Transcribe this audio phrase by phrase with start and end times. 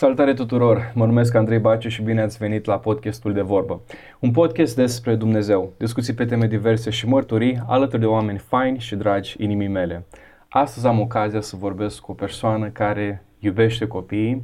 [0.00, 0.92] Salutare tuturor!
[0.94, 3.80] Mă numesc Andrei Baciu și bine ați venit la podcastul de vorbă.
[4.20, 8.96] Un podcast despre Dumnezeu, discuții pe teme diverse și mărturii alături de oameni faini și
[8.96, 10.04] dragi inimii mele.
[10.48, 14.42] Astăzi am ocazia să vorbesc cu o persoană care iubește copiii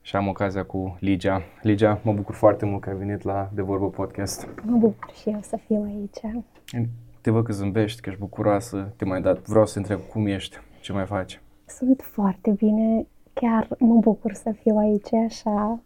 [0.00, 1.42] și am ocazia cu Ligia.
[1.62, 4.48] Ligia, mă bucur foarte mult că ai venit la De Vorbă Podcast.
[4.62, 6.42] Mă bucur și eu să fiu aici.
[7.20, 9.48] Te văd că zâmbești, că ești bucuroasă, te mai dat.
[9.48, 11.40] Vreau să întreb cum ești, ce mai faci?
[11.66, 15.80] Sunt foarte bine, chiar mă bucur să fiu aici, așa,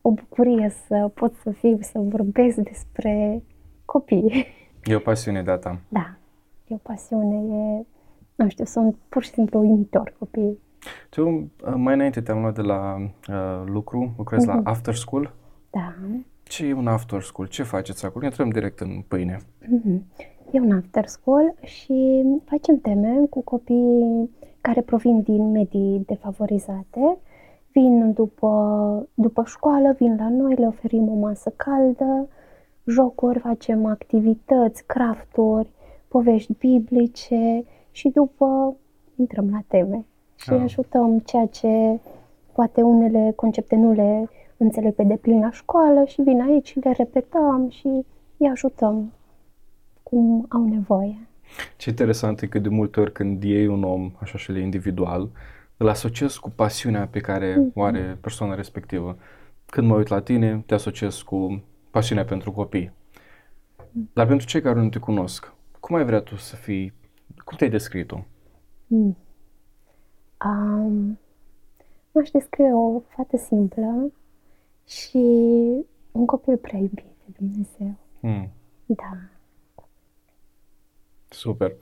[0.00, 3.42] o bucurie să pot să fiu, să vorbesc despre
[3.84, 4.46] copii.
[4.84, 5.80] E o pasiune de-a ta.
[5.88, 6.16] Da,
[6.66, 7.86] e o pasiune, e,
[8.34, 10.58] nu știu, sunt pur și simplu uimitor copii.
[11.10, 12.96] Tu uh, mai înainte te-am luat de la
[13.28, 14.48] uh, lucru, lucrezi uh-huh.
[14.48, 14.66] la Mhm.
[14.68, 15.34] after school.
[15.70, 15.94] Da.
[16.42, 17.48] Ce e un after school?
[17.48, 18.24] Ce faceți acolo?
[18.24, 19.38] Intrăm direct în pâine.
[19.68, 20.04] Mhm.
[20.52, 24.30] E un after school și facem teme cu copii
[24.66, 27.18] care provin din medii defavorizate.
[27.72, 32.28] Vin după, după școală, vin la noi, le oferim o masă caldă,
[32.84, 35.70] jocuri, facem activități, crafturi,
[36.08, 38.76] povești biblice și după
[39.16, 40.04] intrăm la teme
[40.36, 40.60] și Ah.
[40.62, 42.00] ajutăm ceea ce
[42.52, 46.90] poate unele concepte nu le înțeleg pe deplin la școală și vin aici și le
[46.90, 47.88] repetăm și
[48.36, 49.12] îi ajutăm
[50.02, 51.28] cum au nevoie.
[51.76, 54.60] Ce interesant e că de multe ori când iei un om, așa și el e
[54.60, 55.30] individual,
[55.76, 57.70] îl asociezi cu pasiunea pe care Mhm.
[57.74, 59.16] o are persoana respectivă.
[59.66, 62.92] Când mă uit la tine, te asociez cu pasiunea pentru copii.
[64.12, 66.92] Dar pentru cei care nu te cunosc, cum ai vrea tu să fii,
[67.44, 68.26] cum te-ai descrie tu?
[68.86, 69.16] Mm.
[70.44, 71.18] Um,
[72.12, 74.12] m-aș descrie o fată simplă
[74.86, 75.16] și
[76.12, 77.94] un copil prea iubit de Dumnezeu.
[78.20, 78.48] Hmm,
[78.86, 79.18] Da.
[81.28, 81.72] Super.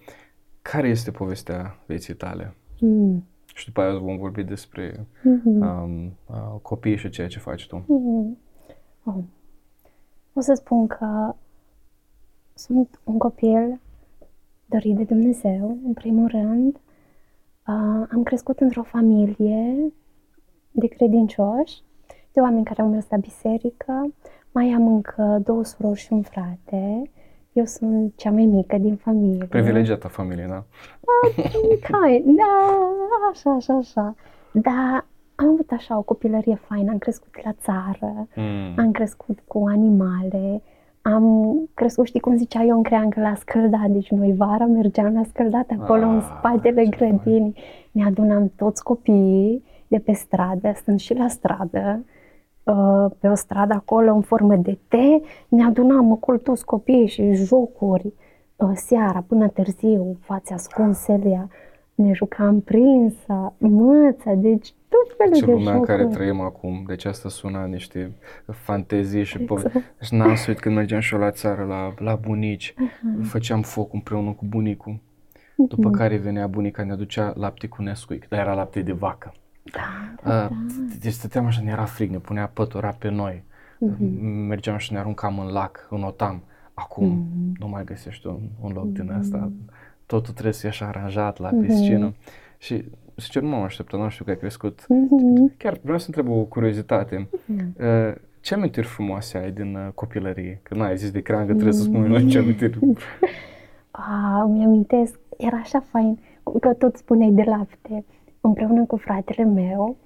[0.63, 2.55] Care este povestea vieții tale?
[2.81, 3.25] Mm.
[3.55, 5.61] Și după aia vom vorbi despre Mhm.
[5.61, 7.77] um, uh, copii și ceea ce faci tu.
[7.87, 8.39] Mhm.
[9.05, 9.23] Oh.
[10.33, 11.35] O să spun că
[12.55, 13.81] sunt un copil
[14.67, 16.75] dorit de Dumnezeu, în primul rând.
[17.67, 19.93] Uh, am crescut într-o familie
[20.71, 21.83] de credincioși,
[22.33, 24.15] de oameni care au mers la biserică.
[24.53, 27.11] Mai am încă două surori și un frate.
[27.55, 29.45] Eu sunt cea mai mică din familie.
[29.45, 30.65] Privilegiată familie, da?
[32.01, 32.69] Hai, da,
[33.31, 34.15] așa, așa, așa.
[34.53, 38.75] Dar am avut așa o copilărie faină, am crescut la țară, Mm.
[38.77, 40.63] am crescut cu animale,
[41.03, 45.23] am crescut, știi cum zicea eu în creancă, la scăldat, deci noi vara mergeam la
[45.29, 47.55] scăldat acolo în Ah, spatele ce grădinii,
[47.93, 52.05] ne adunam toți copiii de pe stradă, sunt și la stradă, uh,
[53.19, 54.95] pe o stradă acolo în formă de T,
[55.49, 58.13] ne adunam acolo toți copiii și jocuri,
[58.57, 61.49] uh, seara până târziu, fațe ascunselea,
[61.95, 66.17] ne jucam prinsa, măța, deci tot felul Ce de lumea în care jocuri.
[66.19, 68.13] trăim acum, deci asta sună a niște
[68.53, 69.47] fantezii și Exact.
[69.61, 69.79] povesti.
[69.99, 72.75] Deci n-am să uit când mergeam și eu la țară, la, la bunici,
[73.23, 74.99] făceam foc împreună cu bunicul,
[75.57, 75.97] după Mhm.
[75.97, 79.33] care venea bunica, ne aducea lapte cu Nesquik, dar era lapte de vacă.
[79.73, 80.57] Da, da, Uh,
[81.01, 83.45] deci stăteam așa, ne era frig, ne punea pătura pe noi,
[83.79, 84.05] Mhm.
[84.27, 86.43] mergeam și ne aruncam în lac, în otam.
[86.75, 87.53] Acum Mhm.
[87.59, 89.53] nu mai găsești un, un loc din asta,
[90.07, 91.61] totul trebuie să fie așa aranjat la Mhm.
[91.67, 92.15] piscină.
[92.59, 92.85] Și
[93.17, 95.53] sincer nu m-am așteptat, nu știu că ai crescut Mhm.
[95.57, 97.29] Chiar vreau să întreb o curiozitate.
[97.47, 97.75] Mhm.
[97.81, 100.61] Uh, Ce amintiri frumoase ai din uh, copilărie?
[100.63, 102.79] Că n-ai zis de creangă, trebuie să spui noi ce amintiri.
[103.91, 106.19] A, îmi amintesc, era așa fain,
[106.61, 108.05] că tot spuneai de lapte.
[108.49, 109.97] Împreună cu fratele meu,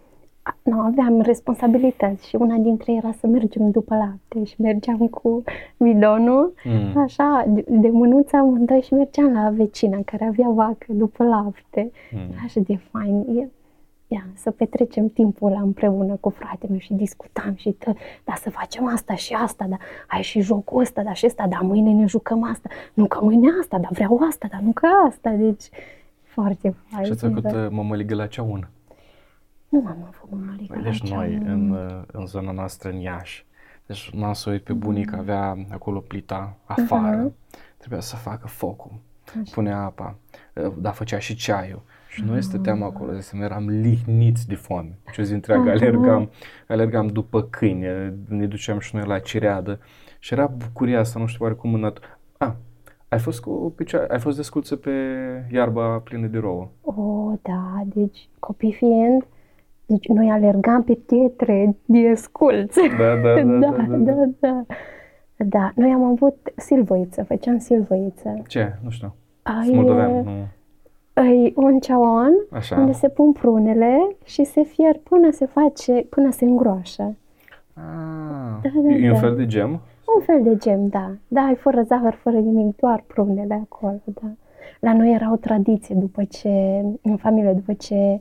[0.42, 4.98] a- nu, aveam responsabilități și una dintre ele era să mergem după lapte și mergeam
[5.08, 5.42] cu
[5.78, 7.00] bidonul, Mm.
[7.00, 11.90] așa, de, de mânuță amândoi și mergeam la vecina care avea vacă după lapte.
[12.12, 12.34] Mm.
[12.44, 13.24] Așa de fain.
[13.38, 13.48] E,
[14.06, 17.94] ia, să petrecem timpul ăla împreună cu fratele meu și discutam și tă,
[18.24, 19.76] da, să facem asta și asta, da,
[20.08, 22.68] ai și jocul ăsta, da, și ăsta, da, mâine ne jucăm asta.
[22.94, 25.30] Nu că mâine asta, dar vreau asta, dar nu că asta.
[25.30, 25.64] Deci,
[26.42, 27.04] foarte fain.
[27.04, 27.58] Și ați făcut da.
[27.58, 28.68] uh, mămăligă la ceaun.
[29.68, 31.46] Nu am avut mămăligă la Deci noi, ceaun.
[31.50, 33.46] în, uh, în zona noastră, în Iași.
[33.86, 37.32] Deci n-am să uit pe bunica, avea acolo plita afară.
[37.78, 38.90] Trebuia să facă focul.
[39.52, 40.16] Punea apa,
[40.54, 41.82] uh, dar făcea și ceaiul.
[42.08, 44.98] Și noi stăteam acolo, de seama, eram lihniți de foame.
[45.04, 45.70] Deci o zi întreagă Aha.
[45.70, 46.30] alergam,
[46.68, 49.78] alergam după câini, uh, ne duceam și noi la cireadă.
[50.18, 52.52] Și era bucuria asta, nu știu oarecum în nat- Ah,
[53.08, 54.90] ai fost cu picioare, ai fost desculță pe
[55.52, 56.68] iarba plină de rouă.
[56.82, 59.24] O, da, deci copii fiind,
[59.86, 62.78] deci noi alergam pe pietre de sculți.
[62.98, 64.64] Da, da, da, da, da, da, da, da.
[65.44, 68.42] Da, noi am avut silvăiță, făceam silvăiță.
[68.46, 68.76] Ce?
[68.82, 69.14] Nu știu.
[69.42, 70.30] A, Sunt e- moldovean, nu.
[71.24, 72.76] E un ceaon Așa.
[72.76, 77.16] unde se pun prunele și se fier până se face, până se îngroașă.
[77.74, 77.82] Ah,
[78.62, 79.18] Da, da, e un da.
[79.18, 79.80] fel de gem?
[80.18, 81.10] Un fel de gem, da.
[81.28, 84.28] Da, e fără zahăr, fără nimic, doar prunele acolo, da.
[84.80, 88.20] La noi era o tradiție după ce, în familie, după ce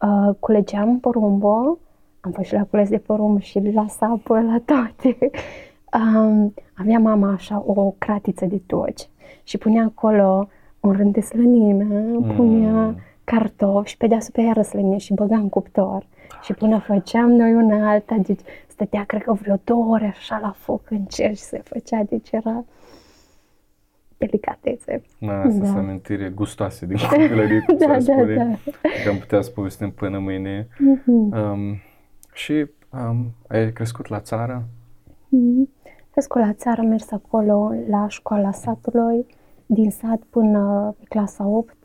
[0.00, 1.78] uh, culegeam porumbul,
[2.20, 5.16] am fost și la cules de porumb și la sapă, la toate.
[6.16, 9.08] Um, avea mama așa o cratiță de toci
[9.42, 10.48] și punea acolo
[10.80, 12.96] un rând de slănină, punea Mm.
[13.24, 16.06] cartofi și pe deasupra iară slănină și băga în cuptor.
[16.42, 18.40] Și până făceam noi una alta, deci
[18.80, 22.30] stătea, cred că vreo două ore așa la foc în cer și se făcea, deci
[22.30, 22.64] era
[24.16, 25.02] delicatețe.
[25.18, 25.64] Da, asta Da.
[25.64, 28.34] sunt amintiri gustoase din copilărie, cum Da, s-ar da, spune.
[28.34, 28.42] da.
[29.04, 30.68] Că am putea să povestim până mâine.
[30.78, 31.10] Mhm.
[31.38, 31.76] Um,
[32.32, 34.64] și um, ai crescut la țară?
[35.28, 35.70] Mhm.
[36.10, 39.26] Cresc la țară, am mers acolo la școala satului,
[39.66, 41.76] din sat până pe clasa 8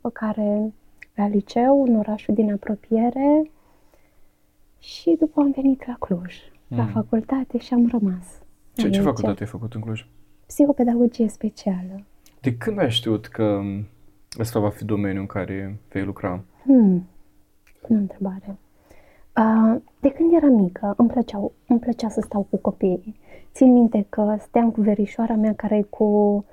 [0.00, 0.72] pe care
[1.14, 3.50] la liceu, în orașul din apropiere
[4.78, 6.34] și după am venit la Cluj,
[6.68, 6.88] la Mm.
[6.88, 8.42] facultate și am rămas.
[8.74, 9.06] Ce, ce aici.
[9.06, 10.06] facultate ai făcut în Cluj?
[10.46, 12.04] Psihopedagogie specială.
[12.40, 13.86] De când ai știut că um,
[14.38, 16.40] ăsta va fi domeniul în care vei lucra?
[16.62, 17.06] Hmm.
[17.88, 18.56] Bună întrebare.
[19.36, 23.16] Uh, de când eram mică, îmi, plăceau, îmi plăcea să stau cu copiii.
[23.52, 26.44] Țin minte că stăteam cu verișoara mea care e cu,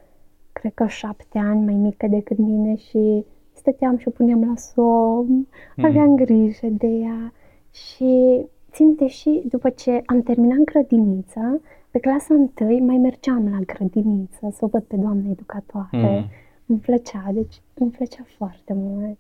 [0.52, 5.48] cred că șapte ani mai mică decât mine și stăteam și o puneam la somn,
[5.78, 7.34] aveam grijă de ea
[7.74, 8.42] și
[8.72, 11.58] țin minte și după ce am terminat grădinița,
[11.92, 16.20] pe clasa întâi mai mergeam la grădiniță să o văd pe doamna educatoare.
[16.20, 16.30] Mm.
[16.66, 19.18] Îmi plăcea, deci îmi plăcea foarte mult.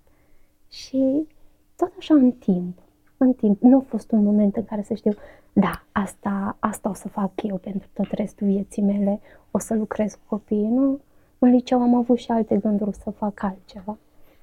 [0.69, 1.27] Și
[1.75, 2.77] tot așa în timp,
[3.17, 5.11] în timp, nu a fost un moment în care să știu,
[5.53, 9.19] da, asta, asta o să fac eu pentru tot restul vieții mele,
[9.51, 10.99] o să lucrez cu copiii, nu?
[11.39, 13.97] În liceu am avut și alte gânduri să fac altceva.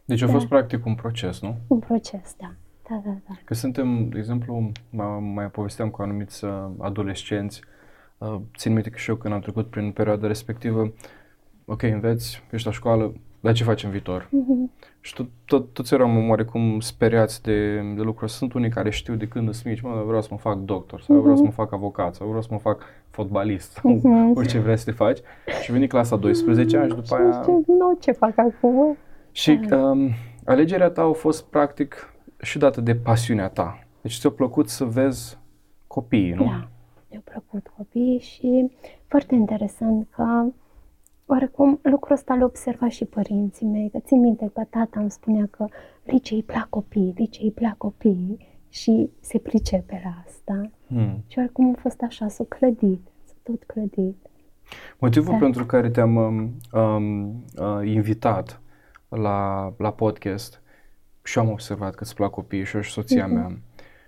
[0.05, 0.33] Deci a Da.
[0.33, 1.55] fost practic un proces, nu?
[1.69, 2.53] Un proces, da.
[2.91, 3.35] Da, da, da.
[3.45, 7.61] Că suntem, de exemplu, mai, mai povesteam cu anumiți uh, adolescenți,
[8.19, 10.93] uh, țin minte că și eu când am trecut prin perioada respectivă,
[11.65, 14.29] ok, înveți, ești la școală, dar ce faci în viitor?
[14.31, 14.71] Mhm.
[15.01, 18.31] Și tot, tot, toți eram oarecum speriați de, de lucruri.
[18.31, 21.21] Sunt unii care știu de când sunt mici, mă, vreau să mă fac doctor, sau
[21.21, 24.37] vreau să mă fac avocat, sau vreau să mă fac fotbalist, sau Mhm.
[24.37, 25.19] orice vrei să te faci.
[25.63, 27.25] Și veni clasa 12 ani și după Și aia...
[27.37, 28.97] nu știu, nu, ce fac acum?
[29.33, 30.11] Și um,
[30.45, 33.79] alegerea ta a fost practic și dată de pasiunea ta.
[34.01, 35.39] Deci ți-a plăcut să vezi
[35.87, 36.45] copiii, nu?
[36.45, 36.69] Da,
[37.11, 38.71] mi-au plăcut copiii și
[39.07, 40.45] foarte interesant că
[41.27, 45.49] oarecum lucrul ăsta l observa și părinții mei, că țin minte că tata îmi spunea
[45.51, 45.67] că
[46.05, 50.71] Lice îi plac copiii, Lice îi plac copiii și se pricepe la asta.
[50.87, 51.25] Hmm.
[51.27, 54.17] Și oricum a fost așa, s-a clădit, s-a tot clădit.
[54.99, 55.39] Motivul Da.
[55.39, 56.51] pentru care te-am um,
[56.81, 58.61] um, uh, invitat
[59.09, 60.60] la, la podcast
[61.31, 63.35] și eu am observat că îți plac copiii și eu și soția Mhm.
[63.35, 63.59] mea.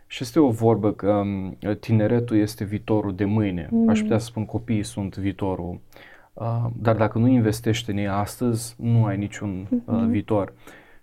[0.06, 3.68] Și este o vorbă că um, tineretul este viitorul de mâine.
[3.70, 3.88] Mhm.
[3.88, 5.80] Aș putea să spun copiii sunt viitorul.
[6.32, 10.10] Uh, dar dacă nu investești în ei astăzi, nu ai niciun uh, Mhm.
[10.10, 10.52] viitor.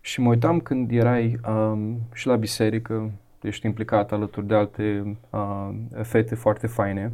[0.02, 3.12] Și mă uitam când erai um, și la biserică,
[3.42, 5.70] ești implicat alături de alte uh,
[6.04, 7.12] fete foarte faine,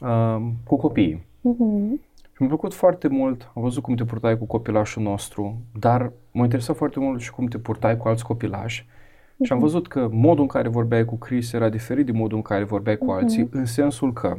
[0.00, 1.22] uh, cu copiii.
[1.40, 2.00] Mhm.
[2.22, 6.44] Și mi-a plăcut foarte mult, am văzut cum te purtai cu copilașul nostru, dar m-a
[6.44, 8.86] interesat foarte mult și cum te purtai cu alți copilași.
[9.42, 12.42] Și am văzut că modul în care vorbeai cu Chris era diferit de modul în
[12.42, 14.38] care vorbeai cu alții, în sensul că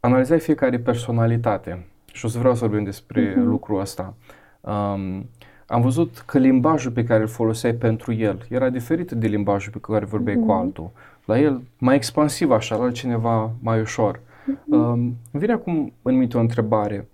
[0.00, 1.86] analizai fiecare personalitate.
[2.12, 4.14] Și o să vreau să vorbim despre lucrul ăsta.
[4.60, 5.28] Um,
[5.66, 9.78] am văzut că limbajul pe care îl foloseai pentru el era diferit de limbajul pe
[9.80, 10.90] care vorbeai cu altul.
[11.24, 14.20] La el mai expansiv așa, la altcineva mai ușor.
[14.68, 17.08] Um, îmi vine acum în minte o întrebare.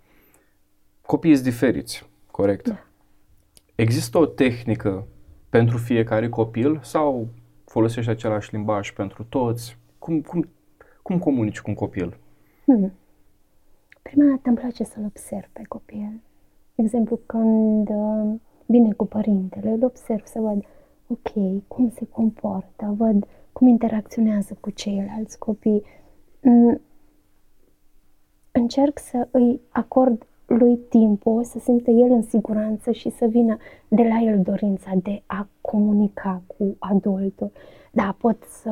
[1.01, 2.69] Copiii sunt diferiți, corect?
[2.69, 2.85] Da.
[3.75, 5.07] Există o tehnică
[5.49, 7.29] pentru fiecare copil sau
[7.65, 9.79] folosești același limbaj pentru toți?
[9.99, 10.49] Cum, cum,
[11.03, 12.19] cum comunici cu un copil?
[12.65, 12.93] Hmm.
[14.03, 16.21] Prima dată îmi place să-l observ pe copil.
[16.75, 18.35] De exemplu, când uh,
[18.67, 20.65] vine cu părintele, îl observ să văd,
[21.07, 25.83] ok, cum se comportă, văd cum interacționează cu ceilalți copii.
[26.41, 26.81] Mm,
[28.53, 30.27] Încerc să îi acord
[30.59, 33.57] lui timpul, să simtă el în siguranță și să vină
[33.89, 37.51] de la el dorința de a comunica cu adultul.
[37.93, 38.71] Da, pot să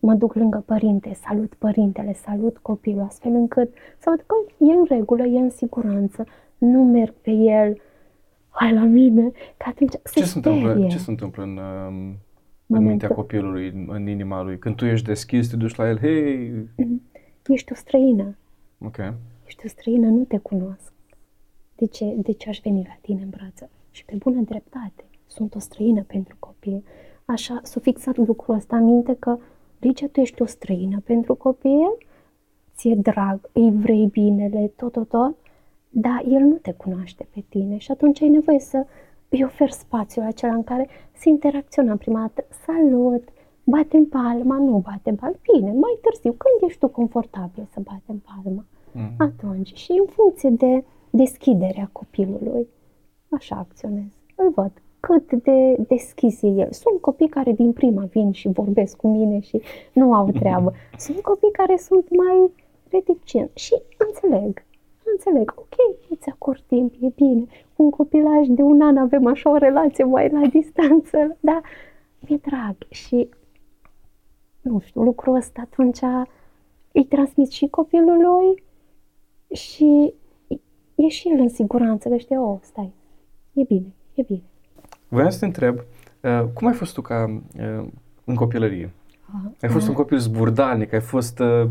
[0.00, 4.34] mă duc lângă părinte, salut părintele, salut copilul, astfel încât să văd că
[4.64, 6.24] e în regulă, e în siguranță,
[6.58, 7.80] nu merg pe el,
[8.48, 10.88] hai la mine, că atunci se Ce se, întâmplă, sperie.
[10.88, 12.14] ce se întâmplă în, um, în
[12.66, 14.58] Momentul- mintea copilului, în, în inima lui?
[14.58, 16.52] Când tu ești deschis, te duci la el, hei,
[17.46, 18.36] Ești o străină,
[18.78, 18.96] ok.
[19.46, 20.92] ești o străină, nu te cunosc.
[21.84, 23.70] De ce, de ce aș veni la tine în brațe?
[23.94, 25.04] și pe bună dreptate.
[25.26, 26.84] Sunt o străină pentru copil.
[27.24, 29.38] Așa, s-a fixat lucrul ăsta în minte că,
[29.78, 31.96] Ligia, tu ești o străină pentru copil,
[32.76, 35.36] ți-e drag, îi vrei binele, tot, tot, tot,
[35.88, 38.86] dar el nu te cunoaște pe tine și atunci ai nevoie să
[39.28, 42.44] îi oferi spațiul acela în care să interacționăm prima dată.
[42.66, 43.28] Salut!
[43.64, 45.36] Batem palma, nu batem palma.
[45.52, 49.10] Bine, mai târziu, când ești tu confortabil să batem palma, mm.
[49.18, 49.74] atunci.
[49.76, 50.84] Și în funcție de
[51.16, 52.68] deschiderea copilului,
[53.28, 54.10] așa acționez.
[54.34, 56.72] Îl văd cât de deschis e el.
[56.72, 60.72] Sunt copii care din prima vin și vorbesc cu mine și nu au treabă.
[61.04, 62.50] Sunt copii care sunt mai
[62.90, 64.64] reticenți și înțeleg
[65.12, 65.74] înțeleg, ok,
[66.08, 67.44] îți acord timp, e bine.
[67.76, 71.62] Cu un copilaj de un an avem așa o relație mai la distanță, dar
[72.20, 73.28] mi-e drag și
[74.60, 76.00] nu știu, lucrul ăsta atunci
[76.92, 78.62] îi transmit și copilului
[79.52, 80.14] și
[80.94, 82.92] e și el în siguranță, că știe, oh, stai,
[83.52, 84.42] e bine, e bine.
[85.08, 85.78] Vreau să te întreb,
[86.20, 87.86] uh, cum ai fost tu ca uh,
[88.24, 88.92] în copilărie?
[89.34, 89.88] Uh, ai fost uh.
[89.88, 91.62] un copil zburdalnic, ai fost uh,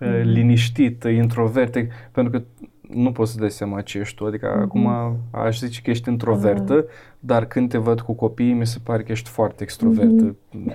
[0.00, 1.72] uh, liniștit, introvert,
[2.12, 2.42] pentru că
[2.88, 4.24] nu poți să dai seama ce ești tu.
[4.24, 4.62] Adică mm-hmm.
[4.62, 4.86] acum
[5.30, 7.20] aș zice că ești introvertă, mm-hmm.
[7.20, 10.36] dar când te văd cu copiii, mi se pare că ești foarte extrovertă.
[10.36, 10.72] Mm-hmm.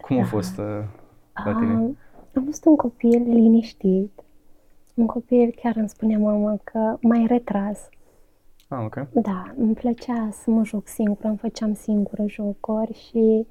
[0.00, 0.64] Cum a fost uh,
[1.44, 1.72] la tine?
[1.72, 1.90] Uh,
[2.34, 4.22] am fost un copil liniștit.
[5.00, 7.88] Un copil, chiar îmi spunea mama că mai retras.
[8.68, 9.08] Ah, ok.
[9.12, 13.46] Da, îmi plăcea să mă joc singură, îmi făceam singură jocuri și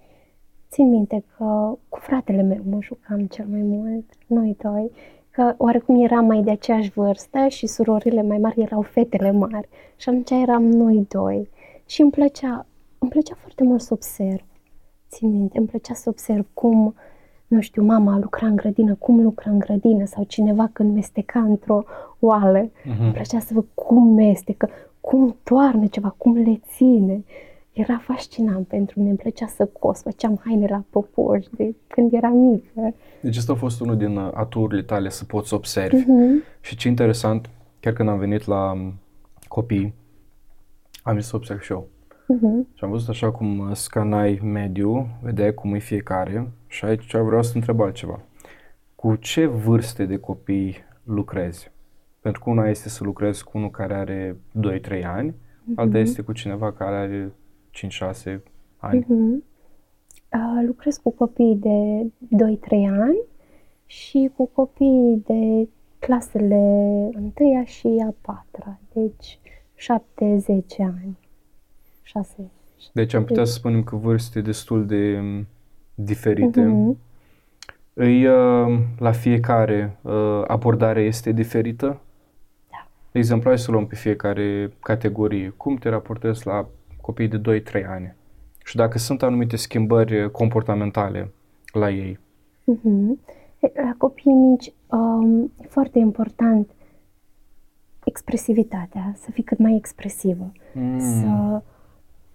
[0.70, 4.92] țin minte că cu fratele meu mă jucam cel mai mult, noi doi
[5.30, 10.10] că oarecum eram mai de aceeași vârstă și surorile mai mari erau fetele mari și
[10.10, 11.50] atunci eram noi doi
[11.86, 12.66] și îmi plăcea,
[13.00, 14.46] îmi plăcea foarte mult să observ.
[15.10, 16.96] Țin minte, îmi plăcea să observ cum,
[17.50, 21.84] nu știu, mama lucra în grădină, cum lucra în grădină sau cineva când mesteca într-o
[22.20, 22.68] oală.
[22.68, 23.00] Uh-huh.
[23.00, 24.70] Îmi plăcea să văd cum mestecă,
[25.02, 27.24] cum toarnă ceva, cum le ține
[27.72, 32.38] era fascinant pentru mine, îmi plăcea să cos, făceam haine la popoși de când eram
[32.38, 32.94] mică.
[33.22, 36.04] Deci asta a fost unul din uh, aturile tale, să poți observi.
[36.04, 36.60] Uh-huh.
[36.62, 38.94] Și ce interesant, chiar când am venit la um,
[39.48, 39.94] copii,
[41.04, 41.88] am zis să observ și eu.
[42.10, 42.74] Uh-huh.
[42.74, 47.44] Și am văzut așa cum uh, scanai mediu, vedeai cum e fiecare și aici vreau
[47.44, 48.22] să întreb altceva.
[48.96, 51.72] Cu ce vârste de copii lucrezi?
[52.20, 54.38] Pentru că una este să lucrezi cu unul care are
[54.80, 55.76] 2-3 ani, uh-huh.
[55.76, 57.34] alta este cu cineva care are
[58.36, 58.40] 5-6
[58.78, 59.04] ani?
[59.04, 59.48] Uh-huh.
[60.34, 62.12] Uh, lucrez cu copii de
[62.56, 63.20] 2-3 ani
[63.86, 65.68] și cu copii de
[66.00, 66.56] clasele
[67.14, 69.40] întâia și a patra, deci
[69.76, 69.86] 7-10
[70.78, 71.18] ani.
[72.02, 72.52] 6.
[72.94, 75.48] Deci am putea să spunem că vârste destul de mm,
[76.04, 76.62] diferite.
[76.62, 76.98] Uh-huh.
[77.94, 82.02] Îi, uh, la fiecare uh, abordare este diferită?
[82.72, 82.88] Da.
[83.12, 85.54] De exemplu, hai să luăm pe fiecare categorie.
[85.58, 86.68] Cum te raportezi la
[87.02, 88.16] copii de 2-3 ani
[88.66, 91.32] și dacă sunt anumite schimbări comportamentale
[91.74, 92.20] la ei.
[92.72, 93.38] Uh-huh.
[93.60, 96.70] La copiii mici, um, foarte important
[98.04, 101.00] expresivitatea, să fii cât mai expresivă, mm.
[101.00, 101.62] să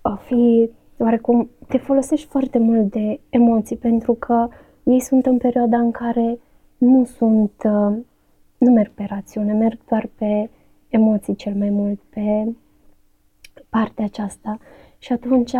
[0.02, 4.48] uh, fii, oarecum, te folosești foarte mult de emoții pentru că
[4.82, 6.38] ei sunt în perioada în care
[6.78, 7.96] nu sunt, uh,
[8.58, 10.50] nu merg pe rațiune, merg doar pe
[10.88, 12.52] emoții cel mai mult, pe
[13.68, 14.58] partea aceasta
[14.98, 15.52] și atunci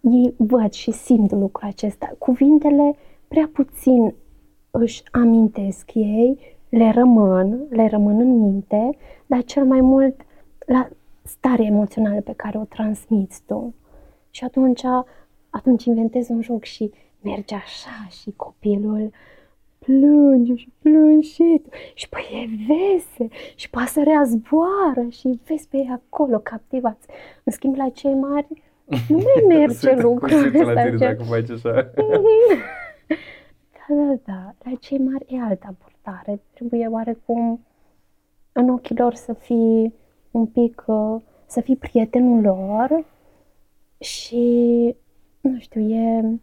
[0.00, 2.14] ei văd și simt lucrul acesta.
[2.18, 2.96] Cuvintele
[3.28, 4.14] prea puțin
[4.70, 6.38] își amintesc ei,
[6.68, 10.20] le rămân, le rămân în minte, dar cel mai mult
[10.66, 10.88] la
[11.22, 13.74] starea emoțională pe care o transmiți tu.
[14.30, 14.82] Și atunci,
[15.50, 19.10] atunci inventezi un joc și merge așa și copilul
[19.78, 21.62] plânge și plânge și,
[21.94, 27.06] și păi e vese și pasărea zboară și vezi pe ei acolo captivați.
[27.44, 28.46] În schimb, la cei mari
[29.08, 30.72] nu mai merge lucrul ăsta.
[30.72, 31.72] la tine dacă faci așa.
[33.76, 34.54] da, da, da.
[34.64, 36.40] La cei mari e altă abordare.
[36.54, 37.64] Trebuie oarecum
[38.52, 39.94] în ochii lor să fii
[40.30, 43.04] un pic, uh, să fii prietenul lor
[43.98, 44.96] și,
[45.40, 46.38] nu știu, e,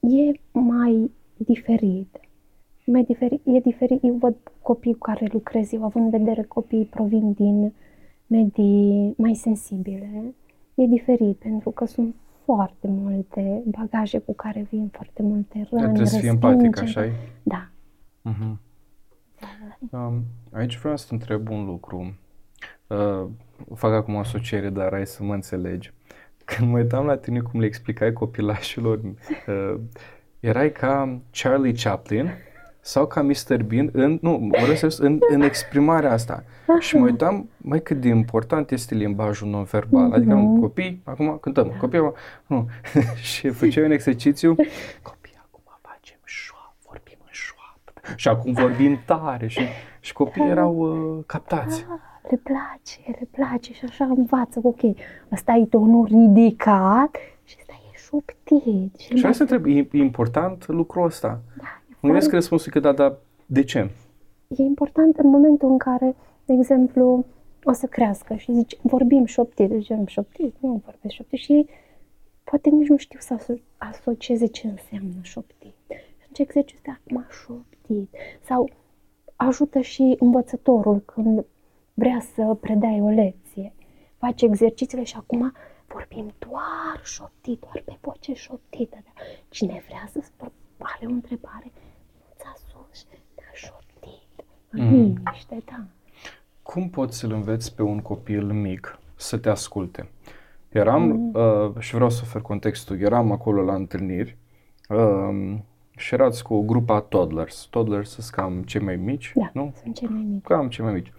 [0.00, 2.20] e mai diferit.
[2.86, 4.02] Mai diferit, e diferit.
[4.02, 7.72] Eu văd copii cu care lucrez, eu având în vedere copii provin din
[8.26, 10.34] medii mai sensibile,
[10.74, 12.14] e diferit pentru că sunt
[12.44, 17.04] foarte multe bagaje cu care vin, foarte multe răni, Trebuie să fii empatic, așa
[17.42, 17.68] Da.
[18.30, 18.56] Uh-huh.
[19.90, 22.14] Um, aici vreau să te întreb un lucru.
[22.86, 23.28] Uh,
[23.74, 25.92] fac acum o asociere, dar ai să mă înțelegi.
[26.56, 29.00] Când mă uitam la tine cum le explicai copilașilor
[29.46, 29.74] uh,
[30.40, 32.30] erai ca Charlie Chaplin
[32.80, 33.62] sau ca Mr.
[33.62, 36.44] Bean în, nu, vreau să spun, în, în exprimarea asta.
[36.78, 40.10] Și mă uitam, mai cât de important este limbajul non-verbal.
[40.10, 40.14] Mm-hmm.
[40.14, 42.12] Adică, nu, copii, acum cântăm, copii,
[42.46, 42.68] nu.
[43.32, 44.54] și făceai un exercițiu,
[45.02, 48.06] copii, acum facem șoap, vorbim în șoap.
[48.16, 49.60] Și acum vorbim tare și,
[50.00, 51.86] și copiii erau uh, captați.
[52.22, 54.80] Ah, le place, le place și așa învață, ok,
[55.32, 58.98] ăsta e tonul ridicat și ăsta e șoptit.
[58.98, 61.40] Și, și hai să întreb, e important lucrul ăsta?
[61.58, 63.90] Da, Mă gândesc că răspunsul e că da, dar de ce?
[64.48, 66.14] E important în momentul în care,
[66.44, 67.24] de exemplu,
[67.64, 71.68] o să crească și zici, vorbim șoptit, zicem șoptit, nu vorbesc șoptit și ei
[72.44, 75.74] poate nici nu știu să aso- asocieze ce înseamnă șoptit.
[75.88, 78.08] Și atunci exercițiul acum șoptit.
[78.44, 78.70] Sau
[79.36, 81.44] ajută și învățătorul când
[81.94, 83.72] vrea să predai o lecție.
[84.18, 85.52] Face exercițiile și acum
[85.86, 88.96] vorbim doar șoptit, doar pe voce șoptită.
[89.04, 89.10] Da?
[89.48, 90.20] Cine vrea să
[90.78, 91.72] are o întrebare,
[92.38, 94.90] ți-a sus, te-a șoptit, în Mm.
[94.92, 95.84] liniște, da.
[96.62, 100.08] Cum poți să-l înveți pe un copil mic să te asculte?
[100.68, 104.36] Eram, uh, și vreau să ofer contextul, eram acolo la întâlniri
[104.88, 105.54] uh,
[105.96, 107.66] și erați cu grupa toddlers.
[107.70, 109.72] Toddlers sunt cam cei mai mici, Da, nu?
[109.82, 110.42] sunt cei mai mici.
[110.42, 111.12] Cam cei mai mici.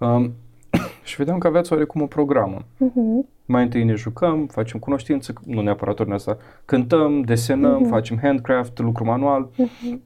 [0.00, 0.32] Um,
[1.04, 2.64] și vedeam că aveați oarecum o programă.
[2.76, 3.26] Mhm.
[3.44, 9.04] Mai întâi ne jucăm, facem cunoștință, nu neapărat ordinea asta, cântăm, desenăm, facem handcraft, lucru
[9.04, 9.50] manual.
[9.56, 10.02] Mhm.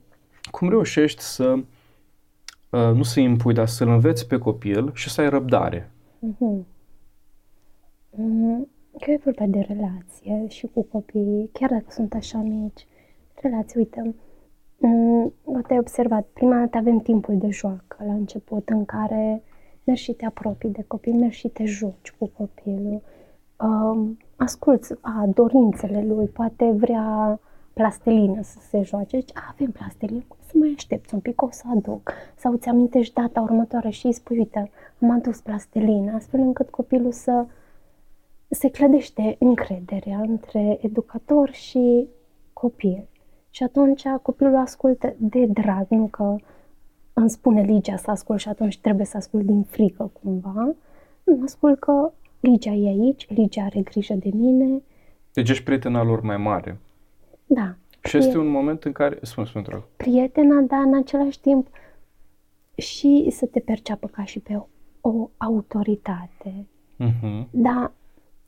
[0.50, 1.54] Cum reușești să,
[2.70, 5.90] uh, nu să impui, dar să-l înveți pe copil și să ai răbdare?
[6.18, 6.66] Mhm.
[8.10, 8.68] Mm,
[9.00, 12.86] Că e vorba de relație și cu copiii, chiar dacă sunt așa mici.
[13.34, 14.14] Relații, uite,
[14.78, 19.42] mm, poate ai observat, prima dată avem timpul de joacă la început în care
[19.84, 23.02] mergi și te apropii de copil, mergi și te joci cu copilul,
[23.56, 27.40] um, asculți a, dorințele lui, poate vrea
[27.72, 31.48] plastelină să se joace, zici, a, avem plastelină, cum să mai aștepți un pic, o
[31.50, 32.12] să aduc.
[32.36, 37.12] Sau îți amintești data următoare și îi spui, uite, am adus plastelină, astfel încât copilul
[37.12, 37.46] să
[38.48, 42.08] se clădește încrederea între educator și
[42.52, 43.08] copil.
[43.50, 46.36] Și atunci copilul ascultă de drag, nu că
[47.14, 50.74] îmi spune Ligia să ascult și atunci trebuie să ascult din frică cumva.
[51.24, 54.82] Nu, ascult că Ligia e aici, Ligia are grijă de mine.
[55.32, 56.78] Deci ești prietena lor mai mare.
[57.46, 59.18] Da, Și este un moment în care...
[59.22, 59.82] Spune, spune, te rog.
[59.96, 61.66] prietena, dar în același timp
[62.76, 64.66] și să te perceapă ca și pe o,
[65.10, 66.66] o autoritate.
[66.96, 67.48] Mhm.
[67.50, 67.92] Dar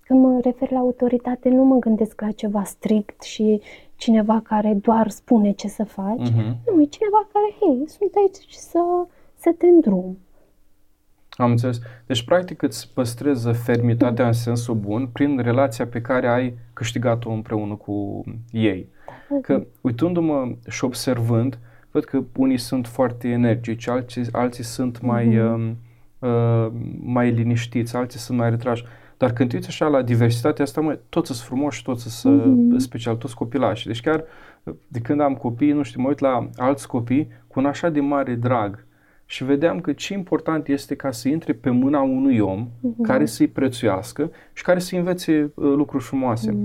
[0.00, 3.60] când mă refer la autoritate, nu mă gândesc la ceva strict și
[3.96, 6.18] cineva care doar spune ce să faci.
[6.30, 6.56] Mhm.
[6.74, 8.78] Nu, e cineva care, hei, sunt aici să,
[9.36, 10.18] să te îndrum.
[11.30, 11.78] Am înțeles.
[12.06, 17.74] Deci, practic, îți păstrezi fermitatea în sensul bun prin relația pe care ai câștigat-o împreună
[17.74, 18.88] cu ei.
[19.42, 21.58] Că, uitându-mă și observând,
[21.90, 25.76] văd că unii sunt foarte energici, alții, alții sunt mai, Mhm.
[26.18, 28.84] uh, uh, mai liniștiți, alții sunt mai retrași.
[29.16, 32.72] Dar când te uiți așa la diversitatea asta, mă, toți sunt frumoși, toți sunt Mhm.
[32.74, 33.86] uh, special, toți copilași.
[33.86, 34.24] Deci chiar
[34.62, 37.88] uh, de când am copii, nu știu, mă uit la alți copii cu un așa
[37.88, 38.84] de mare drag
[39.28, 42.68] și vedeam că ce important este ca să intre pe mâna unui om
[43.02, 46.56] care să-i prețuiască și care să învețe uh, lucruri frumoase.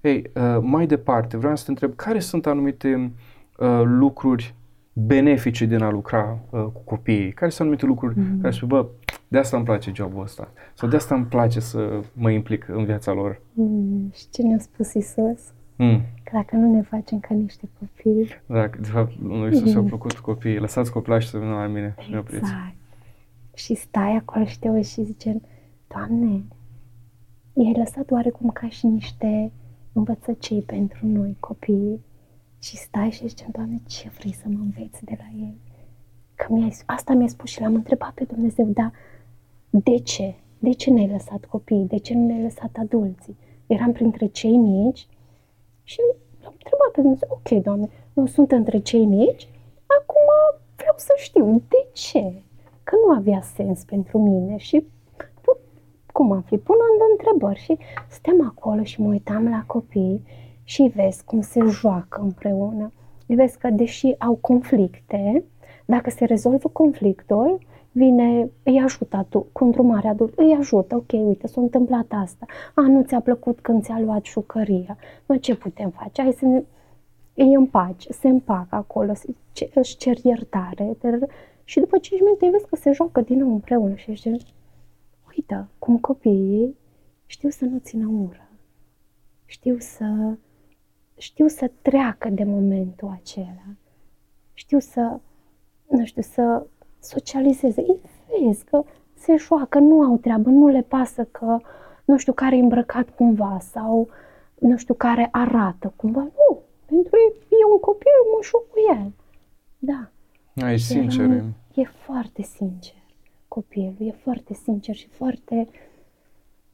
[0.00, 3.12] Ei, uh, mai departe, vreau să te întreb, care sunt anumite
[3.58, 4.54] uh, lucruri
[4.92, 7.32] benefice din a lucra uh, cu copiii?
[7.32, 8.86] Care sunt anumite lucruri care spui, bă,
[9.30, 12.84] de asta îmi place jobul ăsta sau de asta îmi place să mă implic în
[12.84, 13.40] viața lor?
[13.52, 15.52] Mm, și ce ne-a spus Isus?
[15.76, 16.00] Mm.
[16.24, 20.18] Că dacă nu ne facem ca niște copii, Dacă, de fapt, lui Iisus i-a plăcut
[20.18, 22.36] copiii, lăsați copilași să vină la mine și ne opriți.
[22.38, 22.74] exact.
[23.54, 25.40] Și stai acolo și te uiți și zice,
[25.88, 26.44] Doamne,
[27.52, 29.52] i-ai lăsat oarecum ca și niște
[29.92, 32.04] învățăcei pentru noi, copiii.
[32.62, 35.60] Și stai și zice, Doamne, ce vrei să mă înveți de la ei?
[36.34, 38.92] Că mi-ai, asta mi-a spus și l-am întrebat pe Dumnezeu, dar
[39.70, 40.34] de ce?
[40.58, 41.84] De ce ne-ai lăsat copiii?
[41.84, 43.36] De ce nu ne-ai lăsat adulții?
[43.66, 45.06] Eram printre cei mici
[45.82, 46.00] și
[46.42, 49.48] l-am întrebat pe Dumnezeu, ok, Doamne, nu sunt între cei mici,
[49.86, 50.28] acum
[50.76, 52.42] vreau să știu de ce.
[52.82, 54.86] Că nu avea sens pentru mine și
[55.40, 55.58] pu-
[56.12, 57.78] cum am fi, punând întrebări și
[58.08, 60.22] stăm acolo și mă uitam la copii
[60.64, 62.92] și vezi cum se joacă împreună.
[63.26, 65.44] Vezi că deși au conflicte,
[65.84, 67.58] dacă se rezolvă conflictul,
[67.92, 72.80] vine, îi ajută tu, cu îndrumare adult, îi ajută, ok, uite, s-a întâmplat asta, a,
[72.80, 76.62] nu ți-a plăcut când ți-a luat jucăria, nu, ce putem face, hai să ne,
[77.34, 81.28] îi împaci, se împacă acolo, se- ce- își cer iertare dar-
[81.64, 84.38] și după 5 minute vezi că se joacă din nou împreună și ești gen,
[85.36, 86.76] uite, cum copiii
[87.26, 88.48] știu să nu țină ură,
[89.44, 90.36] știu să,
[91.16, 93.66] știu să treacă de momentul acela,
[94.54, 95.20] știu să
[95.90, 96.66] nu știu, să
[97.00, 97.80] socializeze.
[97.80, 97.98] Îi
[98.44, 98.84] vezi că
[99.14, 101.58] se joacă, nu au treabă, nu le pasă că,
[102.04, 104.08] nu știu, care e îmbrăcat cumva sau,
[104.58, 106.20] nu știu, care arată cumva.
[106.20, 109.12] Nu, pentru ei e un copil, mă joc cu el.
[109.78, 110.10] Da.
[110.66, 111.24] Ai sincer.
[111.30, 112.94] Era- E foarte sincer
[113.48, 115.68] copilul, e foarte sincer și foarte,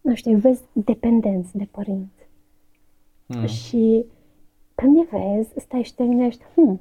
[0.01, 2.29] nu știu, îi vezi dependenți de părinți.
[3.27, 3.47] Mm.
[3.47, 4.05] Și
[4.75, 6.81] când îi vezi, stai și te gândești, hmm,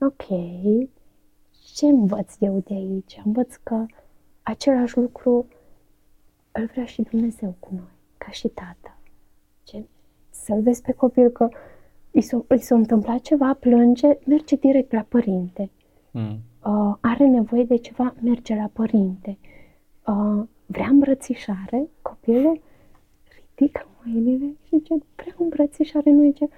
[0.00, 0.26] ok,
[1.74, 3.20] ce învăț eu de aici?
[3.24, 3.86] Învăț că
[4.42, 5.46] același lucru
[6.52, 8.98] îl vrea și Dumnezeu cu noi, ca și tată.
[9.62, 9.84] Ce?
[10.30, 11.48] Să-l vezi pe copil că
[12.10, 15.70] îi s-a, îi s-a întâmplat ceva, plânge, merge direct la părinte.
[16.10, 16.38] Mm.
[16.64, 19.38] Uh, are nevoie de ceva, merge la părinte.
[20.06, 22.60] Uh, vrea îmbrățișare, copilul
[23.56, 26.50] ridică mâinile și zice, vreau îmbrățișare, nu zice, nu,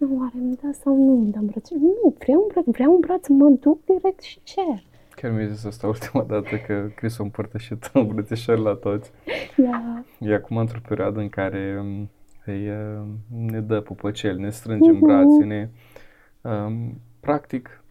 [0.00, 1.80] oare îmi da sau nu îmi da îmbrățișare?
[1.82, 4.82] Nu, vreau, îmbră, vreau un braț, mă duc direct și cer.
[5.14, 9.10] Chiar mi-ai zis asta ultima dată că Chris a împărtășit îmbrățișări la toți.
[9.56, 12.08] Ia, E acum într-o perioadă în care um,
[12.46, 13.04] îi, uh,
[13.50, 15.04] ne dă pupăcel, ne strânge în Mhm.
[15.04, 15.68] brațe, ne,
[16.40, 17.82] um, practic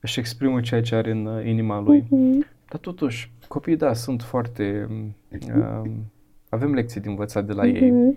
[0.00, 2.04] își exprimă ceea ce are în uh, inima lui.
[2.10, 4.86] mhm, Dar totuși, copiii, da, sunt foarte...
[5.54, 6.04] Um,
[6.48, 8.16] avem lecții de învățat de la ei.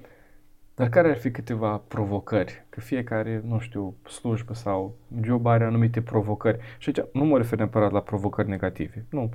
[0.83, 0.91] Mhm.
[0.91, 2.65] Dar care ar fi câteva provocări?
[2.69, 6.59] Că fiecare, nu știu, slujbă sau job are anumite provocări.
[6.77, 9.05] Și aici nu mă refer neapărat la provocări negative.
[9.09, 9.29] Nu.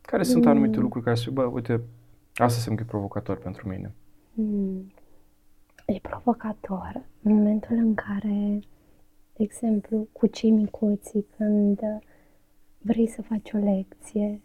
[0.00, 0.50] Care sunt Mm.
[0.50, 1.80] anumite lucruri care spui, bă, uite,
[2.34, 3.94] asta se e provocator pentru mine.
[4.32, 4.92] Mm.
[5.86, 8.58] E provocator în momentul în care,
[9.36, 12.06] de exemplu, cu cei micuții, când uh,
[12.78, 14.40] vrei să faci o lecție,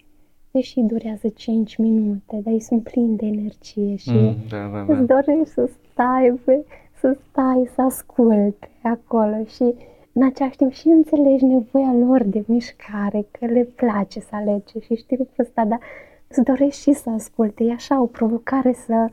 [0.54, 5.06] deși durează 5 minute, dar ei sunt plini de energie și Mm, da, da, îți
[5.06, 5.13] da.
[5.16, 6.66] dorești să stai, pe,
[7.00, 9.74] să stai, să asculte acolo și
[10.13, 14.96] în același timp și înțelegi nevoia lor de mișcare, că le place să alege și
[14.96, 15.80] știi lucrul ăsta, dar
[16.28, 17.63] îți dorești și să asculte.
[17.63, 19.10] E așa o provocare să,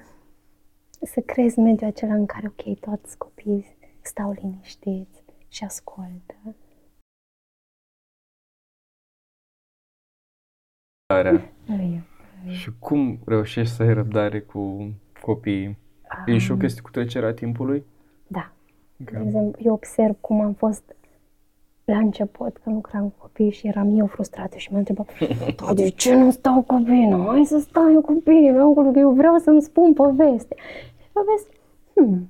[1.03, 3.65] să creezi mediul acela în care, ok, toți copiii
[4.01, 6.35] stau liniștiți și ascultă.
[11.15, 11.53] Răbdarea.
[11.71, 12.03] Ai,
[12.51, 14.91] Și cum reușești să ai răbdare cu
[15.23, 15.79] copiii?
[16.27, 17.85] E și o chestie cu trecerea timpului?
[18.27, 18.51] Da.
[18.97, 19.25] De Ok.
[19.27, 20.83] exemplu, eu observ cum am fost
[21.85, 25.07] la început, când lucram cu copii și eram eu frustrată și mă întrebam,
[25.67, 27.17] "Da, de ce nu stau cu bine?
[27.27, 30.55] Hai să stai cu bine, acolo, că eu vreau să-mi spun poveste.
[31.03, 31.55] Și poveste,
[31.95, 32.29] hmm,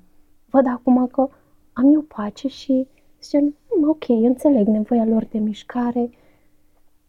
[0.50, 1.28] văd acum că
[1.72, 2.86] am eu pace și
[3.22, 6.10] zice, hmm, ok, înțeleg nevoia lor de mișcare,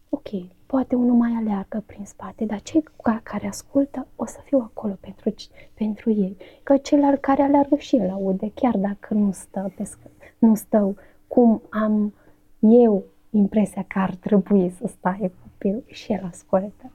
[0.08, 0.28] ok,
[0.72, 4.96] poate unul mai aleargă prin spate, dar cei ca- care ascultă o să fiu acolo
[5.00, 6.36] pentru, ci- pentru ei.
[6.62, 10.96] Că celălalt care aleargă și el aude, chiar dacă nu stă, pe sc- nu stau
[11.26, 12.14] cum am
[12.58, 16.90] eu impresia că ar trebui să stai copilul și el ascultă.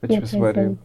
[0.00, 0.78] Deci E mi se pare, prezent.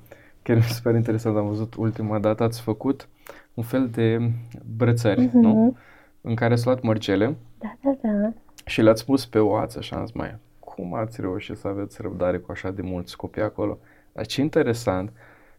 [0.43, 3.09] chiar mi se pare interesant, am văzut ultima dată, ați făcut
[3.53, 4.31] un fel de
[4.77, 5.37] brățări, Mhm.
[5.37, 5.75] nu?
[6.21, 8.31] În care ați luat mărgele Da, da, da.
[8.65, 10.35] și le-ați pus pe o ață și am zis, mai,
[10.77, 13.77] cum ați reușit să aveți răbdare cu așa de mulți copii acolo?
[14.13, 15.11] Dar ce interesant,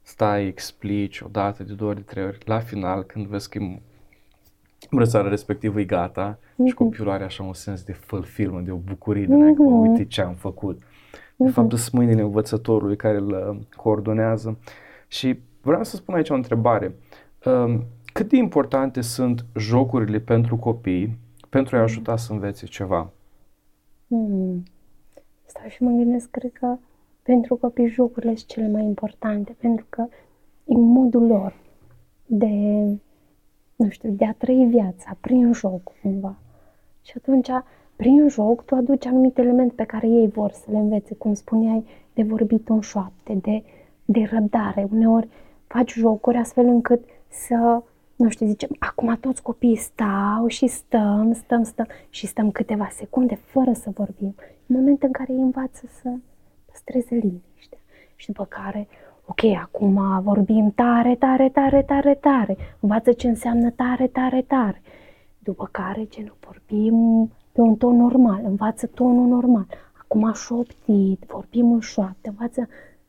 [0.02, 3.58] stai, explici o dată, de două ori, de trei ori, la final, când vezi că
[3.58, 3.80] e
[4.90, 6.74] brățara respectivă e gata și Mhm.
[6.74, 9.72] copilul are așa un sens de fulfillment, de o bucurie din aia, că Mhm.
[9.88, 10.82] uite ce am făcut.
[11.36, 14.58] De fapt, sunt mâinile învățătorului care îl uh, coordonează.
[15.08, 16.94] Și vreau să spun aici o întrebare.
[17.44, 23.10] Um, Cât de importante sunt jocurile pentru copii pentru a-i ajuta să învețe ceva?
[24.08, 24.62] Hmm.
[25.48, 26.76] Stau și mă gândesc, cred că
[27.22, 30.06] pentru copii jocurile sunt cele mai importante, pentru că
[30.64, 31.56] e modul lor
[32.26, 32.46] de,
[33.76, 36.36] nu știu, de a trăi viața prin joc, cumva.
[37.02, 37.48] Și atunci,
[37.96, 41.84] prin joc, tu aduci anumite elemente pe care ei vor să le învețe, cum spuneai,
[42.14, 43.62] de vorbit în șoapte, de,
[44.04, 44.88] de răbdare.
[44.92, 45.28] Uneori
[45.66, 47.82] faci jocuri astfel încât să,
[48.16, 53.34] nu știu, zicem, acum toți copiii stau și stăm, stăm, stăm și stăm câteva secunde
[53.34, 54.34] fără să vorbim.
[54.68, 56.14] În momentul în care ei învață să
[56.66, 57.78] păstreze liniște.
[58.16, 58.88] Și după care,
[59.26, 62.56] ok, acum vorbim tare, tare, tare, tare, tare.
[62.80, 64.82] Învață ce înseamnă tare, tare, tare.
[65.38, 69.66] După care, ce vorbim pe un ton normal, învață tonul normal.
[70.00, 72.68] Acum șoptit, vorbim în șoaptă, învață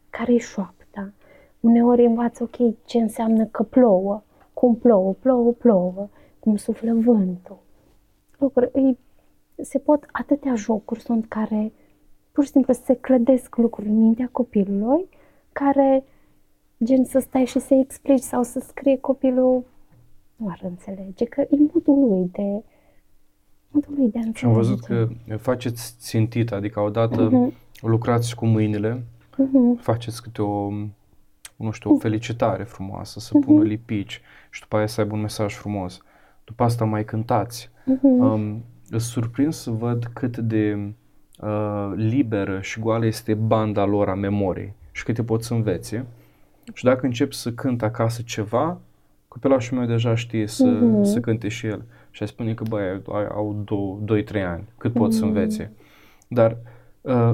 [0.10, 1.12] care e șoapta.
[1.60, 7.58] Uneori învață, ok, ce înseamnă că plouă, cum plouă, plouă, plouă, cum suflă vântul.
[8.38, 8.98] Lucruri, îi,
[9.62, 11.72] se pot, atâtea jocuri sunt care
[12.32, 15.10] pur și simplu se clădesc lucruri în mintea copilului,
[15.52, 16.04] care
[16.84, 19.64] gen să stai și să explici sau să scrie copilul
[20.36, 22.64] nu ar înțelege, că e modul lui de
[23.70, 24.38] modul lui de a înțelege.
[24.38, 27.54] Și am văzut că faceți țintit, adică odată Mhm.
[27.82, 29.04] lucrați cu mâinile,
[29.38, 29.76] Mhm.
[29.76, 30.70] faceți câte o,
[31.56, 35.54] nu știu, o felicitare frumoasă, să pună lipici și după aia să aibă un mesaj
[35.54, 36.02] frumos.
[36.44, 37.70] După asta mai cântați.
[37.86, 38.20] Mhm.
[38.20, 40.94] Um, îs surprins să văd cât de
[41.42, 46.02] uh, liberă și goală este banda lor a memoriei și cât te poți să înveți.
[46.74, 48.80] Și dacă încep să cânt acasă ceva,
[49.28, 51.04] copilașul meu deja știe să, Mhm.
[51.04, 51.84] să cânte și el.
[52.12, 53.64] Și ai spune că, băi, ai- au
[54.06, 55.72] 2-3 ani, cât pot să învețe.
[56.28, 56.58] Dar
[57.02, 57.34] uh,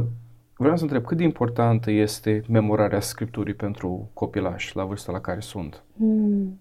[0.58, 5.40] vreau să întreb, cât de importantă este memorarea Scripturii pentru copilași la vârsta la care
[5.40, 5.84] sunt?
[5.94, 6.60] Mm.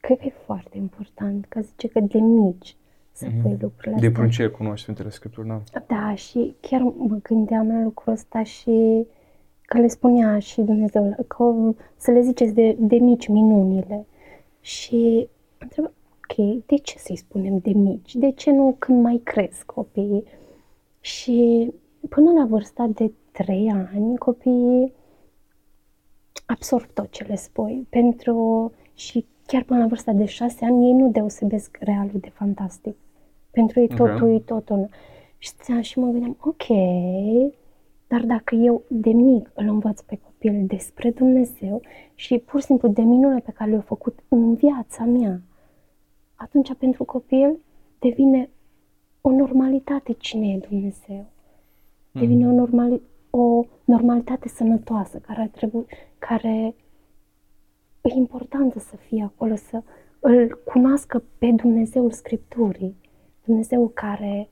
[0.00, 2.76] Cred că e foarte important, că zice că de mici
[3.24, 4.10] să pui lucrurile De astea.
[4.10, 5.62] pruncie cunoști Sfintele Scripturi, da?
[5.86, 9.06] Da, și chiar mă gândeam la lucrul ăsta și
[9.62, 14.06] că le spunea și Dumnezeu, că să le ziceți de, de mici minunile.
[14.60, 15.28] Și
[15.58, 18.16] mă întreb, ok, de ce să-i spunem de mici?
[18.16, 20.24] De ce nu când mai cresc copiii?
[21.00, 21.70] Și
[22.08, 24.92] până la vârsta de 3 ani, copiii
[26.46, 27.86] absorb tot ce le spui.
[27.90, 32.96] Pentru, și chiar până la vârsta de 6 ani, ei nu deosebesc realul de fantastic.
[33.50, 33.96] Pentru ei Ok.
[33.96, 34.88] totul e totul.
[35.38, 36.66] Și stăteam și mă gândeam, ok,
[38.06, 41.80] dar dacă eu de mic îl învăț pe copil despre Dumnezeu
[42.14, 45.40] și pur și simplu de minune pe care le-au făcut în viața mea,
[46.34, 47.58] atunci pentru copil
[47.98, 48.50] devine
[49.20, 51.24] o normalitate cine e Dumnezeu.
[52.12, 55.86] Devine o, normali- o normalitate sănătoasă care ar trebui,
[56.18, 56.74] care
[58.00, 59.82] e importantă să fie acolo, să
[60.20, 62.96] îl cunoască pe Dumnezeul Scripturii,
[63.44, 64.48] Dumnezeu care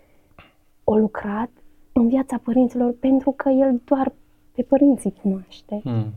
[0.84, 1.50] a lucrat
[1.92, 4.12] în viața părinților pentru că el doar
[4.54, 5.80] pe părinții cunoaște.
[5.84, 6.12] Hmm.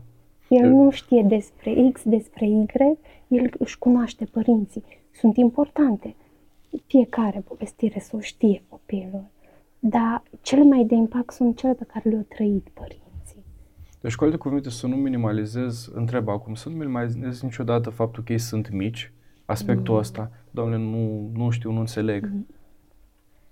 [0.48, 2.66] El nu știe despre X, despre Y,
[3.28, 4.84] el își cunoaște părinții.
[5.10, 6.14] Sunt importante.
[6.86, 9.24] Fiecare povestire să o știe copilul.
[9.78, 13.44] Dar cele mai de impact sunt cele pe care le-au trăit părinții.
[14.00, 18.32] Deci, cu alte cuvinte, să nu minimalizez, întreb acum, să nu minimalizez niciodată faptul că
[18.32, 19.12] ei sunt mici,
[19.44, 22.30] aspectul ăsta, doamne, nu, nu știu, nu înțeleg.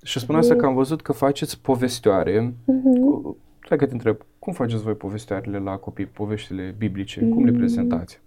[0.03, 2.55] Și spun asta că am văzut că faceți povestioare.
[2.65, 3.37] Mhm.
[3.61, 7.29] Hai că te întreb, cum faceți voi povestioarele la copii, poveștile biblice?
[7.29, 8.21] Cum le prezentați?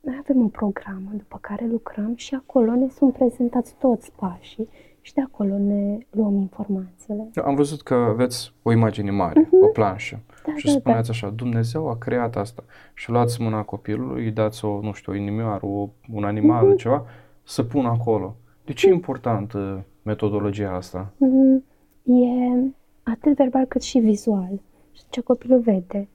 [0.00, 4.68] Noi avem o programă după care lucrăm și acolo ne sunt prezentați toți pașii
[5.00, 7.30] și de acolo ne luăm informațiile.
[7.44, 10.20] Am văzut că aveți o imagine mare, o planșă.
[10.46, 10.78] Da, și da, da.
[10.78, 12.64] spuneați așa, Dumnezeu a creat asta.
[12.94, 16.76] Și luați mâna copilului, îi dați o, nu știu, o inimioară, o, un animal, Mhm.
[16.76, 17.04] ceva,
[17.42, 18.36] să pună acolo.
[18.64, 21.12] De ce e importantă metodologia asta?
[21.16, 21.64] Mhm.
[22.04, 22.70] E
[23.02, 24.60] atât verbal cât și vizual.
[24.92, 26.08] Și ce copilul vede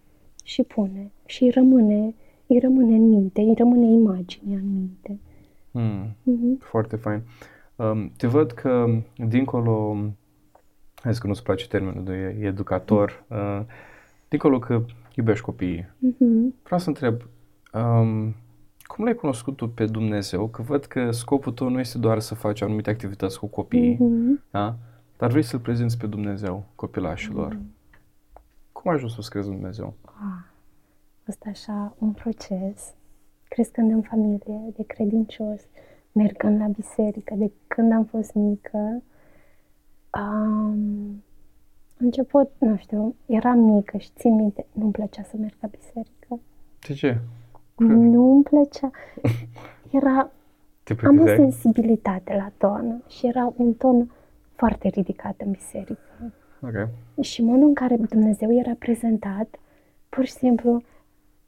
[0.43, 2.13] și pune și îi rămâne,
[2.47, 5.19] îi rămâne în minte, îi rămâne imaginea în minte.
[5.71, 6.15] Hmm.
[6.23, 6.59] Mhm.
[6.59, 7.21] Foarte fain.
[7.75, 8.85] Um, te văd că
[9.27, 9.95] dincolo,
[10.95, 13.61] hai zis că nu-ți place termenul de educator, uh,
[14.27, 14.81] dincolo că
[15.15, 16.55] iubești copiii, Mhm.
[16.63, 17.21] vreau să întreb,
[17.73, 18.35] um,
[18.87, 20.47] cum l-ai cunoscut tu pe Dumnezeu?
[20.47, 24.41] Că văd că scopul tău nu este doar să faci anumite activități cu copiii, Mhm.
[24.51, 24.75] da?
[25.17, 27.57] dar vrei să-L prezinți pe Dumnezeu copilașilor.
[28.71, 29.93] Cum ai ajuns să-ți crezi în Dumnezeu?
[30.03, 30.43] Ah,
[31.27, 32.93] Asta așa un proces,
[33.47, 35.61] crescând în familie de credincios,
[36.11, 39.03] mergând la biserică de când am fost mică.
[40.19, 41.23] Um,
[41.97, 46.39] început, nu știu, eram mică și țin minte, nu-mi plăcea să merg la biserică.
[46.87, 47.19] De ce?
[47.75, 48.91] Nu-mi plăcea.
[49.91, 50.31] Era,
[50.83, 51.37] Te am o plictiseai?
[51.37, 54.11] sensibilitate la ton și era un ton
[54.55, 56.33] foarte ridicat în biserică.
[56.61, 56.87] Ok.
[57.21, 59.55] Și modul în care Dumnezeu era prezentat,
[60.09, 60.81] pur și simplu,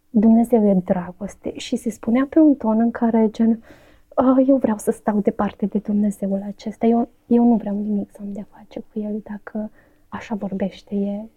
[0.09, 3.63] Dumnezeu e dragoste și se spunea pe un ton în care gen,
[4.15, 8.17] "Ah, eu vreau să stau departe de Dumnezeul acesta, eu, eu nu vreau nimic să
[8.21, 9.71] am de-a face cu el dacă
[10.07, 11.29] așa vorbește el.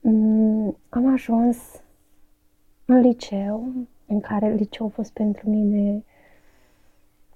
[0.00, 1.82] Mm, am ajuns
[2.90, 3.72] în liceu,
[4.06, 6.04] în care liceu a fost pentru mine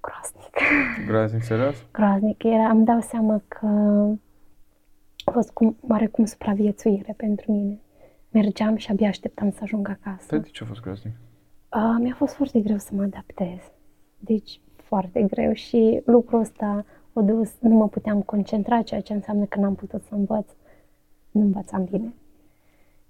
[0.01, 0.57] groaznic.
[1.09, 1.77] Groaznic, serios?
[1.93, 2.43] groaznic.
[2.43, 3.67] Era, îmi dau seama că
[5.25, 7.79] a fost cum, oarecum supraviețuire pentru mine.
[8.31, 10.27] Mergeam și abia așteptam să ajung acasă.
[10.31, 11.13] Dar de ce a fost groaznic?
[11.75, 13.59] Uh, mi-a fost foarte greu să mă adaptez.
[14.19, 19.45] Deci, foarte greu și lucrul ăsta o dus, nu mă puteam concentra, ceea ce înseamnă
[19.45, 20.51] că n-am putut să învăț.
[21.31, 22.15] Nu învățam bine.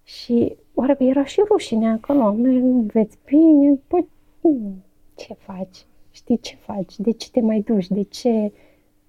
[0.03, 4.09] Și oarecum era și rușinea că nu, nu înveți bine, păi,
[4.41, 4.85] mm,
[5.15, 5.87] ce faci?
[6.11, 6.99] Știi ce faci?
[6.99, 7.89] De ce te mai duci?
[7.89, 8.53] De ce?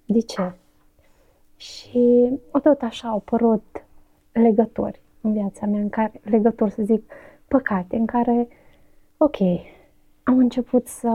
[0.06, 0.52] De ce?
[1.56, 2.30] Și
[2.62, 3.84] tot așa au apărut
[4.32, 7.12] legători în viața mea, în care, legători să zic,
[7.48, 8.48] păcate, în care,
[9.16, 9.36] ok,
[10.22, 11.08] am început să,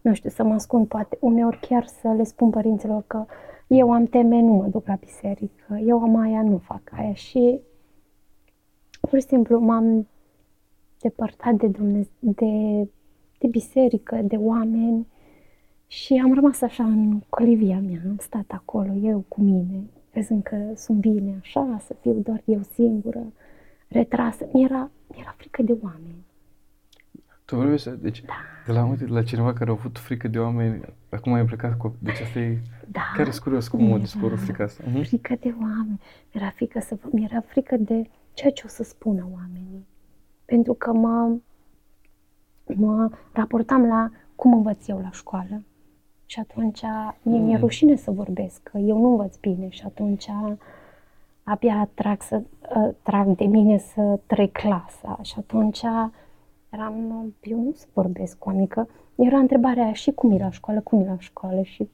[0.00, 3.24] nu știu, să mă ascund, poate uneori chiar să le spun părinților că
[3.66, 7.60] eu am teme, nu mă duc la biserică, eu am aia, nu fac aia și
[9.10, 10.08] pur și simplu m-am
[11.00, 12.88] depărtat de, Dumnezeu, de,
[13.38, 15.06] de biserică, de oameni
[15.86, 20.56] și am rămas așa în colivia mea, am stat acolo, eu cu mine, crezând că
[20.74, 23.32] sunt bine așa, să fiu doar eu singură,
[23.88, 24.46] retrasă.
[24.52, 26.24] Mi-era, mi-era frică de oameni.
[27.44, 28.32] Tu vorbești, deci, Da.
[28.66, 31.96] de la, uite, la cineva care a avut frică de oameni, acum ai plecat cu...
[31.98, 32.58] Deci asta e...
[32.86, 33.00] Da.
[33.16, 34.82] Chiar e curios cum a Mi-era dispărut frica asta.
[34.86, 35.02] Mhm.
[35.02, 36.00] Frică de oameni.
[36.32, 39.86] Mi-era frică, să, mi-era frică de ceea ce o să spună oamenii.
[40.44, 41.36] Pentru că mă,
[42.74, 45.62] mă raportam la cum învăț eu la școală.
[46.26, 46.80] Și atunci
[47.22, 47.60] mie mi-e Mm.
[47.60, 50.26] rușine să vorbesc, că eu nu învăț bine și atunci
[51.42, 52.42] abia trag, să,
[52.76, 55.18] uh, trag de mine să trec clasa.
[55.22, 55.82] Și atunci
[56.70, 56.94] eram,
[57.42, 60.80] eu nu să vorbesc cu oamenii, că era întrebarea aia, și cum e la școală,
[60.80, 61.88] cum e la școală și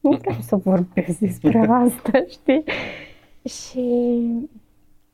[0.00, 2.64] nu vreau să vorbesc despre asta, știi?
[3.44, 4.22] Și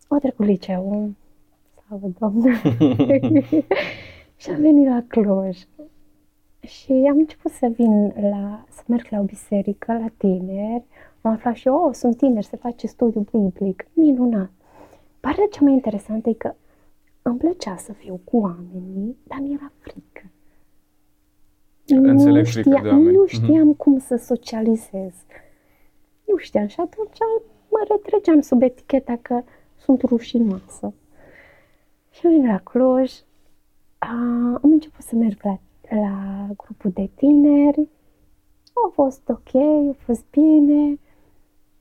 [0.09, 1.15] o trecut liceul,
[1.87, 2.61] slavă Doamne,
[4.37, 5.59] și am venit la Cluj.
[6.61, 10.85] Și am început să vin la, să merg la o biserică, la tineri.
[11.21, 13.87] Am aflat și eu, oh, sunt tineri, se face studiu biblic.
[13.93, 14.51] Minunat.
[15.21, 16.55] Partea cea mai interesantă e că
[17.23, 20.31] îmi plăcea să fiu cu oamenii, dar mi-era frică.
[21.87, 23.17] Înțeleg nu frica de știam, oameni.
[23.17, 23.33] nu Mhm.
[23.35, 25.15] știam cum să socializez.
[26.25, 27.17] Nu știam și atunci
[27.71, 29.43] mă retrăgeam sub eticheta că
[29.87, 30.95] sunt rușinoasă.
[32.11, 33.13] Și am venit la Cluj,
[33.99, 34.09] a,
[34.63, 35.59] am început să merg la,
[35.91, 37.89] la grupul de tineri,
[38.87, 39.55] a fost ok,
[39.91, 40.99] a fost bine,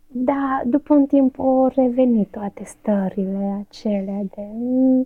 [0.07, 4.47] dar după un timp au revenit toate stările acelea de...
[4.53, 5.05] mm,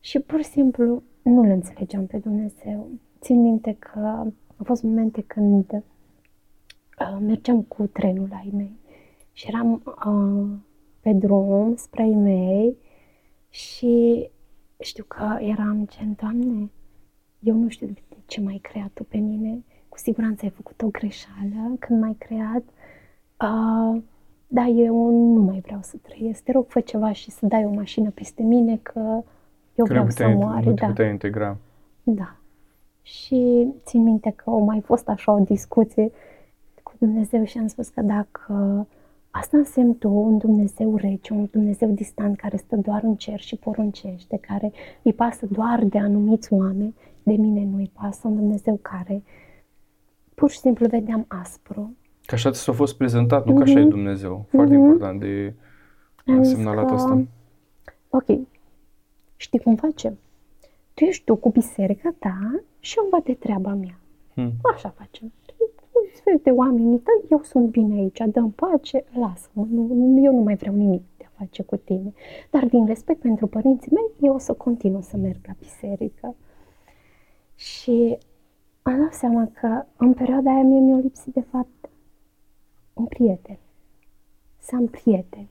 [0.00, 2.88] și pur și simplu nu-L înțelegeam pe Dumnezeu.
[3.20, 3.98] Țin minte că
[4.56, 8.80] au fost momente când uh, mergeam cu trenul la ei mei
[9.32, 10.58] și eram uh,
[11.02, 12.76] pe drum spre ei mei
[13.48, 14.28] și
[14.78, 16.70] știu că eram gen, Doamne,
[17.38, 20.88] eu nu știu de ce m-ai creat Tu pe mine, cu siguranță ai făcut o
[20.88, 22.62] greșeală când m-ai creat,
[23.40, 24.02] uh,
[24.46, 27.70] dar eu nu mai vreau să trăiesc, te rog, fă ceva și să dai o
[27.70, 29.00] mașină peste mine, că
[29.74, 30.64] eu Că vreau nu să puteai, moare.
[30.64, 30.86] nu te Da.
[30.86, 31.56] puteai integra.
[32.02, 32.36] Da.
[33.02, 36.10] Și țin minte că au mai fost așa o discuție
[36.82, 38.86] cu Dumnezeu și am spus că dacă
[39.34, 43.56] asta însemn tu, un Dumnezeu rece, un Dumnezeu distant care stă doar în cer și
[43.56, 48.78] poruncește, care îi pasă doar de anumiți oameni, de mine nu îi pasă, un Dumnezeu
[48.82, 49.22] care
[50.34, 51.96] pur și simplu vedeam aspru.
[52.26, 53.88] Că așa ți s-a fost prezentat, nu că așa e Mhm.
[53.88, 54.46] Dumnezeu.
[54.50, 54.82] Foarte Mhm.
[54.84, 55.54] important de
[56.26, 57.24] Am zis semnalat că, asta.
[58.08, 58.38] Ok,
[59.36, 60.18] știi cum facem?
[60.94, 62.38] Tu ești tu cu biserica ta
[62.78, 63.98] și eu îmi bate treaba mea.
[64.34, 64.52] Hmm.
[64.74, 65.32] Așa facem.
[66.24, 70.32] Îți vezi de oamenii tăi, eu sunt bine aici, dă-mi pace, lasă-mă, nu, nu- eu
[70.34, 72.12] nu mai vreau nimic de a face cu tine.
[72.50, 76.34] Dar din respect pentru părinții mei, eu o să continui să merg la biserică.
[77.54, 78.18] Și
[78.82, 81.90] am dat seama că în perioada aia mie mi-a lipsit de fapt
[82.94, 83.58] un prieten.
[84.58, 85.48] Să am prieteni.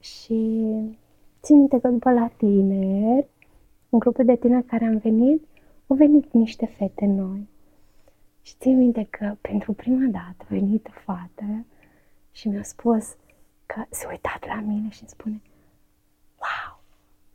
[0.00, 0.60] Și
[1.42, 3.28] țin minte că după la tineri,
[3.88, 5.44] în grupul de tineri care am venit,
[5.86, 7.48] au venit niște fete noi.
[8.46, 11.64] Și țin minte că pentru prima dată a venit o fată
[12.32, 13.16] și mi-a spus
[13.66, 15.40] că se uitat la mine și îmi spune
[16.42, 16.80] Wow,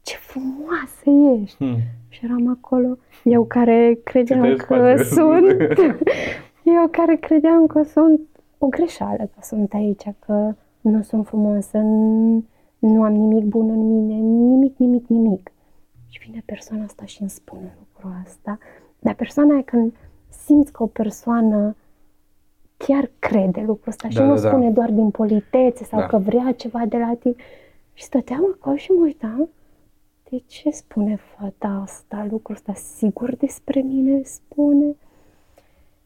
[0.01, 1.57] ce frumoasă ești!
[1.57, 1.77] Hmm.
[2.09, 5.03] Și eram acolo, eu care credeam Citeai că spate.
[5.03, 5.59] sunt,
[6.77, 8.21] eu care credeam că sunt
[8.57, 12.43] o greșeală, că sunt aici, că nu sunt frumoasă, nu,
[12.79, 15.51] nu am nimic bun în mine, nimic, nimic, nimic.
[16.07, 18.57] Și vine persoana asta și îmi spune lucrul asta.
[18.99, 19.93] Dar persoana aia când
[20.45, 21.75] simți că o persoană
[22.77, 24.47] chiar crede lucrul ăsta și Da, nu da, da.
[24.49, 26.05] spune doar din politețe sau Da.
[26.07, 27.35] că vrea ceva de la tine.
[27.93, 29.49] Și stăteam acolo și mă uitam
[30.29, 34.95] de ce spune fata asta, lucrul ăsta, sigur despre mine spune?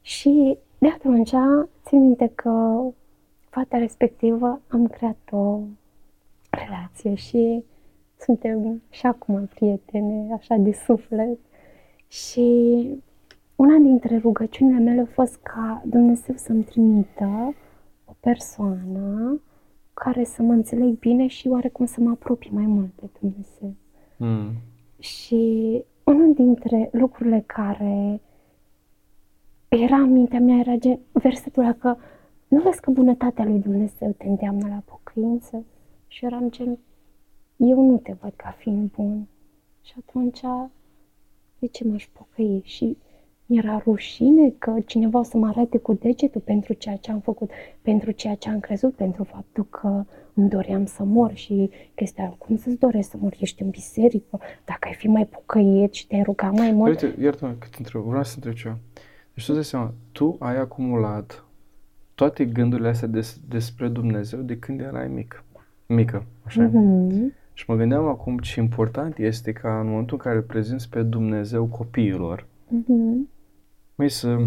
[0.02, 1.32] Și de atunci
[1.86, 2.82] țin minte că
[3.50, 5.60] fata respectivă am creat o
[6.50, 7.64] relație și
[8.20, 11.38] suntem și acum prietene, așa de suflet.
[12.08, 12.88] Și
[13.56, 17.56] una dintre rugăciunile mele a fost ca Dumnezeu să-mi trimită
[18.06, 19.42] o persoană
[19.94, 23.74] care să mă înțeleg bine și oarecum să mă apropii mai mult de Dumnezeu.
[24.18, 24.52] Hmm.
[25.00, 28.22] Și unul dintre lucrurile care
[29.68, 31.96] era în mintea mea era gen, versetul ăla că
[32.48, 35.66] nu vezi că bunătatea lui Dumnezeu te îndeamnă la pocăință?
[36.08, 36.78] Și eram gen,
[37.56, 39.28] eu nu te văd ca fiind bun.
[39.82, 40.42] Și atunci,
[41.60, 42.62] de ce m-aș pocăi?
[42.64, 42.98] Și
[43.46, 47.50] mi-era rușine că cineva o să mă arate cu degetul pentru ceea ce am făcut,
[47.82, 52.58] pentru ceea ce am crezut, pentru faptul că îmi doream să mor și chestia, cum
[52.58, 53.38] să-ți dorești să mori?
[53.42, 57.02] Ești în biserică, dacă ai fi mai pocăit și te-ai ruga mai mult.
[57.02, 58.78] Uite, iartă-mă că te întreb, vreau să te întreb ceva.
[59.34, 61.44] Deci tu dai seama, tu ai acumulat
[62.16, 65.44] toate gândurile astea des, despre Dumnezeu de când erai mic.
[65.88, 66.62] Mică, așa?
[66.62, 67.34] Mhm.
[67.54, 71.02] Și mă gândeam acum ce important este ca în momentul în care îl prezinți pe
[71.02, 73.30] Dumnezeu copiilor, Mhm.
[73.96, 74.38] Măi, să,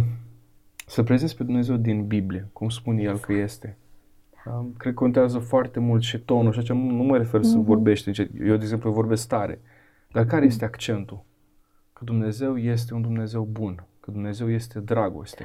[0.86, 3.76] să prezinți pe Dumnezeu din Biblie, cum spune El că este.
[4.46, 7.56] Um, Cred că contează foarte mult și tonul și așa, nu, nu mă refer să
[7.56, 7.66] Mhm.
[7.66, 8.30] vorbești încet.
[8.40, 9.60] Eu, de exemplu, vorbesc tare.
[10.12, 11.24] Dar care este accentul?
[11.92, 15.44] Că Dumnezeu este un Dumnezeu bun, că Dumnezeu este dragoste.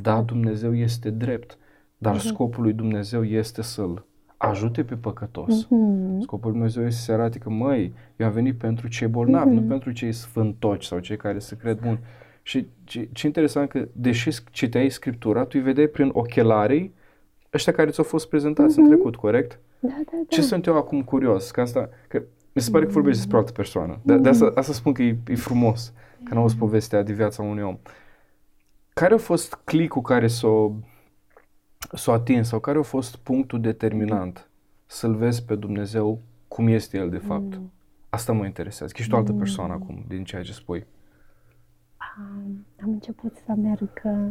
[0.00, 1.58] Da, Dumnezeu este drept,
[1.98, 4.04] dar scopul lui Dumnezeu este să-l
[4.36, 5.66] ajute pe păcătos.
[5.68, 6.20] Mhm.
[6.20, 9.54] Scopul lui Dumnezeu este să se arate că, măi, eu am venit pentru cei bolnavi,
[9.54, 11.98] nu pentru cei sfântoci sau cei care se cred buni.
[12.42, 16.94] Și ce, ce interesant că, deși citeai Scriptura, tu îi vedeai prin ochelarii
[17.52, 19.58] ăștia care ți-au fost prezentați în trecut, corect?
[19.78, 20.18] Da, da, da.
[20.28, 21.50] Ce sunt eu acum curios?
[21.50, 22.22] Că asta, că
[22.52, 23.98] mi se pare că vorbești despre o altă persoană.
[24.02, 25.92] De, de asta, asta spun că e, e frumos,
[26.24, 27.78] că n-auzi povestea de viața unui om.
[28.92, 30.72] Care a fost clicul care s-a,
[31.92, 34.48] s-a atins sau care a fost punctul determinant
[34.86, 37.60] să-L vezi pe Dumnezeu cum este El de fapt?
[38.08, 38.92] Asta mă interesează.
[38.92, 40.86] Că ești o altă persoană acum din ceea ce spui.
[42.16, 44.30] Am, am început să merg uh,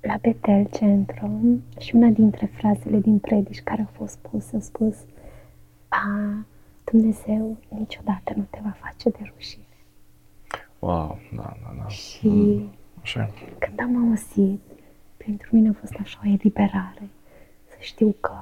[0.00, 4.96] la Betel Centru și una dintre frazele din predici care a fost spusă a spus
[5.88, 6.44] a,
[6.84, 9.64] Dumnezeu niciodată nu te va face de rușine.
[10.78, 11.88] Wow, da, da, da.
[11.88, 12.64] Și
[13.00, 13.30] Așa.
[13.58, 14.60] când am auzit,
[15.16, 17.08] pentru mine a fost așa o eliberare.
[17.68, 18.34] Să știu că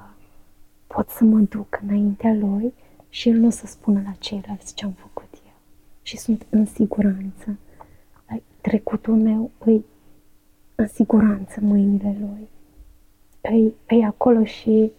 [0.87, 2.75] pot să mă duc înaintea lui
[3.09, 5.55] și el nu o să spună la ceilalți ce am făcut eu.
[6.03, 7.59] Și sunt în siguranță.
[8.63, 9.85] Like, Trecutul meu îi
[10.75, 12.49] în siguranță în mâinile lui.
[13.41, 14.93] Îi, îi acolo și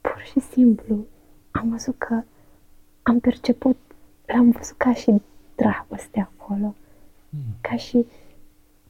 [0.00, 1.06] pur și simplu
[1.50, 2.22] am văzut că
[3.02, 3.76] am perceput,
[4.26, 5.22] l-am văzut ca și
[5.56, 6.74] dragoste acolo
[7.60, 8.06] ca și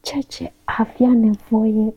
[0.01, 1.95] ceea ce avea nevoie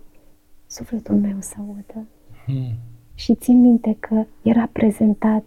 [0.68, 2.08] sufletul meu să audă.
[2.46, 2.74] Hmm.
[3.16, 5.44] Și țin minte că era prezentat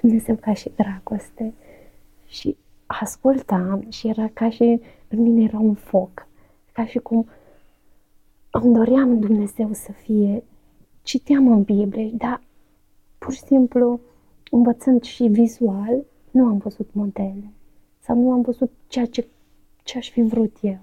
[0.00, 1.52] Dumnezeu ca și dragoste
[2.26, 2.56] și
[3.00, 6.26] ascultam și era ca și în mine era un foc,
[6.72, 7.26] ca și cum
[8.50, 10.44] îmi doream Dumnezeu să fie,
[11.02, 12.40] citeam în Biblie, dar
[13.18, 14.00] pur și simplu
[14.50, 17.52] învățând și vizual, nu am văzut modele
[17.98, 19.26] sau nu am văzut ceea ce,
[19.82, 20.78] ce aș fi vrut eu.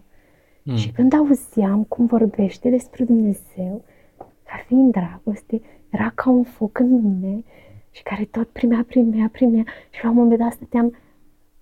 [0.64, 0.76] Mm.
[0.76, 3.84] Și când auzeam cum vorbește despre Dumnezeu,
[4.18, 7.44] ca fiind dragoste, era ca un foc în mine
[7.92, 10.96] și care tot primea, primea, primea și la un moment dat stăteam,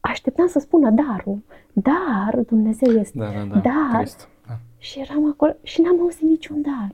[0.10, 1.42] așteptam să spună darul,
[1.74, 3.60] dar Dumnezeu este, Da, da, da.
[3.60, 4.30] dar Trist.
[4.48, 4.60] Da.
[4.78, 6.92] și eram acolo și n-am auzit niciun dar.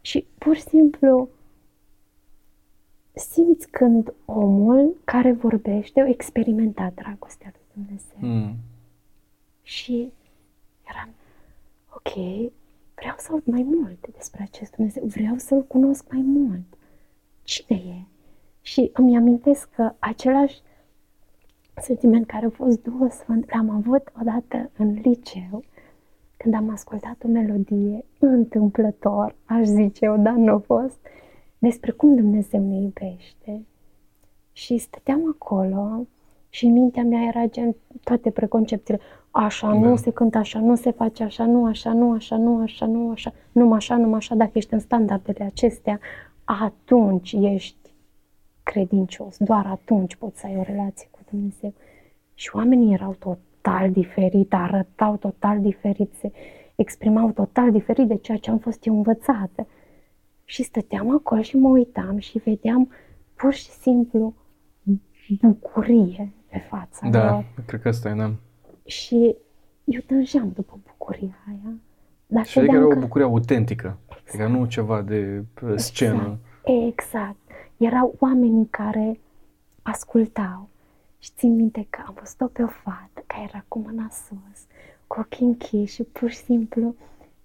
[0.00, 1.28] Și pur și simplu
[3.12, 8.16] simți când omul care vorbește a experimentat dragostea lui Dumnezeu.
[8.18, 8.56] Mm.
[9.62, 10.12] Și
[10.90, 11.08] eram,
[11.94, 12.12] ok,
[12.94, 16.76] vreau să aud mai mult despre acest Dumnezeu, vreau să-L cunosc mai mult.
[17.42, 18.02] Cine e?
[18.60, 20.60] Și îmi amintesc că același
[21.80, 25.62] sentiment care a fost Duhul Sfânt l-am avut odată în liceu,
[26.36, 30.98] când am ascultat o melodie întâmplător, aș zice eu, dar nu a fost,
[31.58, 33.66] despre cum Dumnezeu ne iubește.
[34.52, 36.06] Și stăteam acolo
[36.48, 39.00] și în mintea mea era gen toate preconcepțiile.
[39.30, 39.78] Așa, Da.
[39.78, 43.10] nu se cântă așa, nu se face așa, nu așa, nu așa, nu așa, nu
[43.10, 44.34] așa, numai așa, numai așa.
[44.34, 46.00] Dacă ești în standardele acestea,
[46.44, 47.76] atunci ești
[48.62, 49.36] credincios.
[49.38, 51.74] Doar atunci poți să ai o relație cu Dumnezeu.
[52.34, 56.32] Și oamenii erau total diferit, arătau total diferit, se
[56.74, 59.66] exprimau total diferit de ceea ce am fost eu învățată.
[60.44, 62.90] Și stăteam acolo și mă uitam și vedeam
[63.34, 64.34] pur și simplu
[65.40, 67.44] bucurie pe fața Da, lor.
[67.66, 68.32] cred că asta e, da.
[68.84, 69.36] Și
[69.84, 71.74] eu tânjeam după bucuria aia.
[72.26, 73.98] Dar Și adică vedeam era o că- bucurie autentică.
[74.28, 76.38] Adică nu ceva de uh, scenă.
[76.64, 76.86] Exact.
[76.88, 77.36] exact.
[77.76, 79.20] Erau oamenii care
[79.82, 80.67] ascultau.
[81.18, 84.66] Și țin minte că am văzut-o pe o fată care era cu mâna sus,
[85.06, 86.94] cu ochii închiși și pur și simplu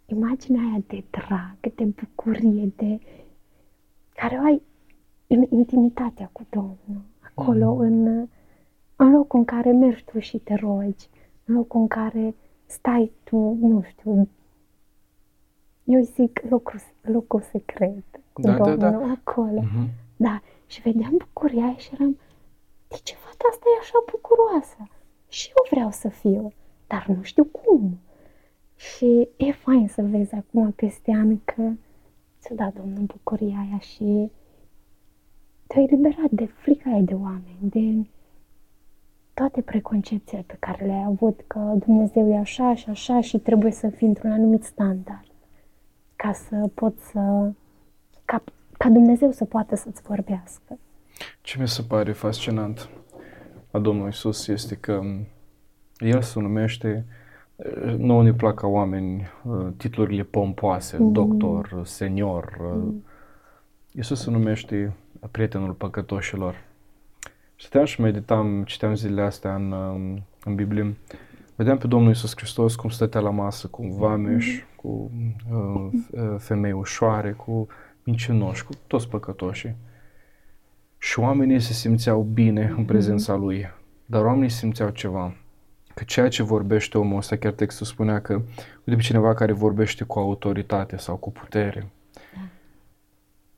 [0.05, 2.99] imaginea aia de drag, de bucurie, de
[4.15, 4.61] care o ai
[5.27, 7.01] în intimitatea cu Domnul.
[7.19, 8.27] Acolo, în,
[8.95, 11.09] în locul în care mergi tu și te rogi,
[11.45, 14.27] în locul în care stai tu, nu știu,
[15.83, 18.03] eu îi zic locul, locul secret
[18.33, 19.11] cu Da, da, Domnul, da.
[19.11, 19.61] acolo.
[19.61, 19.89] Mhm.
[20.15, 22.17] Da, și vedeam bucuria aia și eram,
[22.93, 24.81] de ce fata asta e așa bucuroasă?
[25.27, 26.53] Și eu vreau să fiu,
[26.87, 27.99] dar nu știu cum.
[28.75, 31.71] Și e fain să vezi acum peste ani că
[32.39, 34.31] ți-a dat Domnul bucuria aia și
[35.67, 38.07] te-ai eliberat de frica aia de oameni, de
[39.33, 43.89] toate preconcepțiile pe care le-ai avut, că Dumnezeu e așa și așa și trebuie să
[43.89, 45.31] fii într-un anumit standard
[46.15, 47.51] ca să poți să...
[48.25, 48.43] ca,
[48.77, 50.77] ca Dumnezeu să poată să-ți vorbească.
[51.41, 52.89] Ce mi se pare fascinant
[53.71, 55.01] a Domnului Isus este că
[55.97, 57.05] El se numește
[57.97, 61.11] nu ne plac ca oameni uh, titlurile pompoase, mm.
[61.11, 62.57] doctor, senior.
[62.59, 63.05] Mm.
[63.91, 64.93] Iisus se numește
[65.31, 66.55] prietenul păcătoșilor.
[67.55, 70.97] Stăteam și meditam, citeam zilele astea în, um, în Biblie,
[71.55, 74.63] vedeam pe Domnul Iisus Hristos cum stătea la masă cu vameș, mm.
[74.75, 75.11] cu
[75.51, 77.67] uh, uh, femei ușoare, cu
[78.03, 79.75] mincinoși, cu toți păcătoșii.
[81.03, 83.65] Și oamenii se simțeau bine în prezența Lui,
[84.05, 85.35] dar oamenii simțeau ceva
[85.93, 90.03] că ceea ce vorbește omul ăsta, chiar textul spunea că, uite pe cineva care vorbește
[90.03, 91.91] cu autoritate sau cu putere,
[92.33, 92.39] da.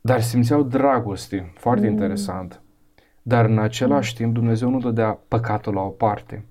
[0.01, 1.91] dar simțeau dragoste, foarte mm.
[1.91, 2.61] interesant.
[3.21, 4.17] Dar în același mm.
[4.17, 6.45] timp Dumnezeu nu dădea păcatul la o parte.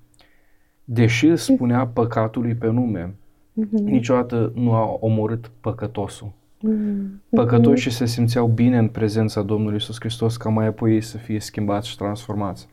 [0.84, 3.84] Deși îl spunea păcatului pe nume, mm-hmm.
[3.84, 6.32] niciodată nu a omorât păcătosul.
[6.65, 7.29] Mm-hmm.
[7.31, 11.41] Păcătoșii se simțeau bine în prezența Domnului Isus Hristos ca mai apoi ei să fie
[11.41, 12.69] schimbați și transformați.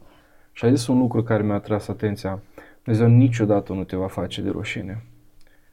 [0.51, 2.41] Și a zis un lucru care mi-a tras atenția.
[2.83, 5.03] Dumnezeu niciodată nu te va face de rușine.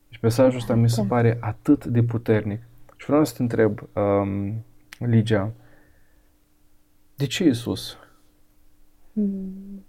[0.09, 1.07] Deci mesajul ăsta mi se da.
[1.07, 2.61] pare atât de puternic.
[2.97, 4.65] Și vreau să te întreb, um,
[4.99, 5.53] Ligia,
[7.15, 7.97] de ce Isus?
[9.13, 9.85] Hmm.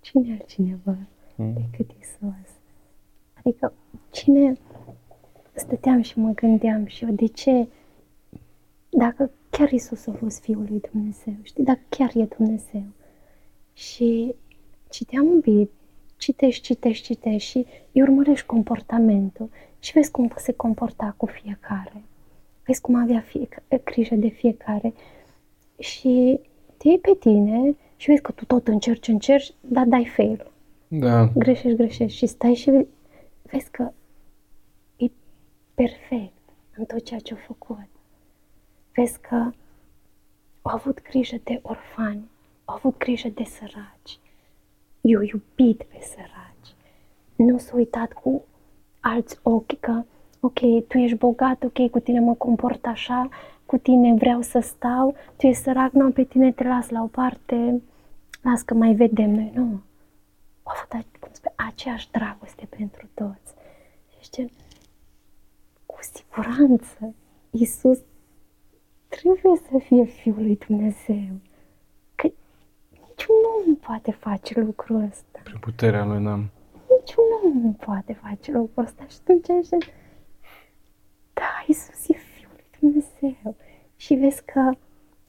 [0.00, 0.96] Cine altcineva
[1.36, 1.52] hmm.
[1.52, 2.50] decât Isus?
[3.34, 3.72] Adică
[4.10, 4.52] cine
[5.52, 7.66] stăteam și mă gândeam și eu de ce
[8.88, 12.84] dacă chiar Isus a fost Fiul lui Dumnezeu, știi, dacă chiar e Dumnezeu.
[13.72, 14.34] Și
[14.88, 15.68] citeam în Biblie
[16.22, 19.48] citești, citești, citești și îi urmărești comportamentul
[19.78, 22.02] și vezi cum se comporta cu fiecare.
[22.66, 24.92] Vezi cum avea fiecare, grijă de fiecare
[25.78, 26.40] și
[26.76, 30.50] te iei pe tine și vezi că tu tot încerci, încerci, dar dai fail.
[30.88, 31.30] Da.
[31.34, 32.86] Greșești, greșești și stai și
[33.42, 34.01] vezi că e
[35.74, 36.32] perfect
[36.76, 37.88] în tot ceea ce a făcut.
[38.94, 39.50] Vezi că
[40.62, 42.30] au avut grijă de orfani,
[42.64, 44.18] au avut grijă de săraci,
[45.00, 46.74] i-a iubit pe săraci.
[47.36, 48.44] Nu s-a uitat cu
[49.00, 50.02] alți ochi că,
[50.40, 50.58] ok,
[50.88, 53.28] tu ești bogat, ok, cu tine mă comport așa,
[53.66, 57.06] cu tine vreau să stau, tu ești sărac, nu, pe tine te las la o
[57.06, 57.82] parte,
[58.42, 59.80] las că mai vedem noi, nu.
[60.62, 63.41] A avut, cum spune, aceeași dragoste pentru toți.
[66.34, 67.14] Și zice, cu siguranță,
[67.50, 67.98] Iisus
[69.08, 71.40] trebuie să fie Fiul lui Dumnezeu
[73.22, 75.40] niciun om nu poate face lucrul ăsta.
[75.44, 76.50] Prin puterea lui n-am.
[76.98, 79.06] Niciun om nu poate face lucrul ăsta.
[79.06, 79.92] Și tu ce zici?
[81.32, 83.54] Da, Iisus e Fiul lui Dumnezeu.
[83.96, 84.70] Și vezi că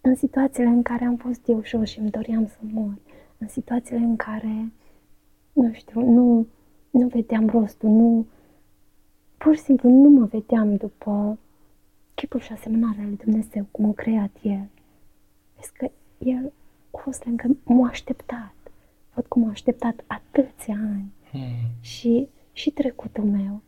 [0.01, 2.97] în situațiile în care am fost eu jos și îmi doream să mor,
[3.37, 4.71] în situațiile în care,
[5.53, 6.47] nu știu, nu,
[6.89, 8.25] nu vedeam rostul, nu,
[9.43, 11.37] pur și simplu nu mă vedeam după
[12.15, 14.67] chipul și asemănarea lui Dumnezeu, cum a creat El.
[15.55, 16.51] Vezi că El
[16.91, 18.53] a fost lângă, m-a așteptat.
[19.13, 21.11] Văd cum m-a așteptat atâția ani.
[21.31, 21.41] Hmm.
[21.79, 23.61] Și, și trecutul meu.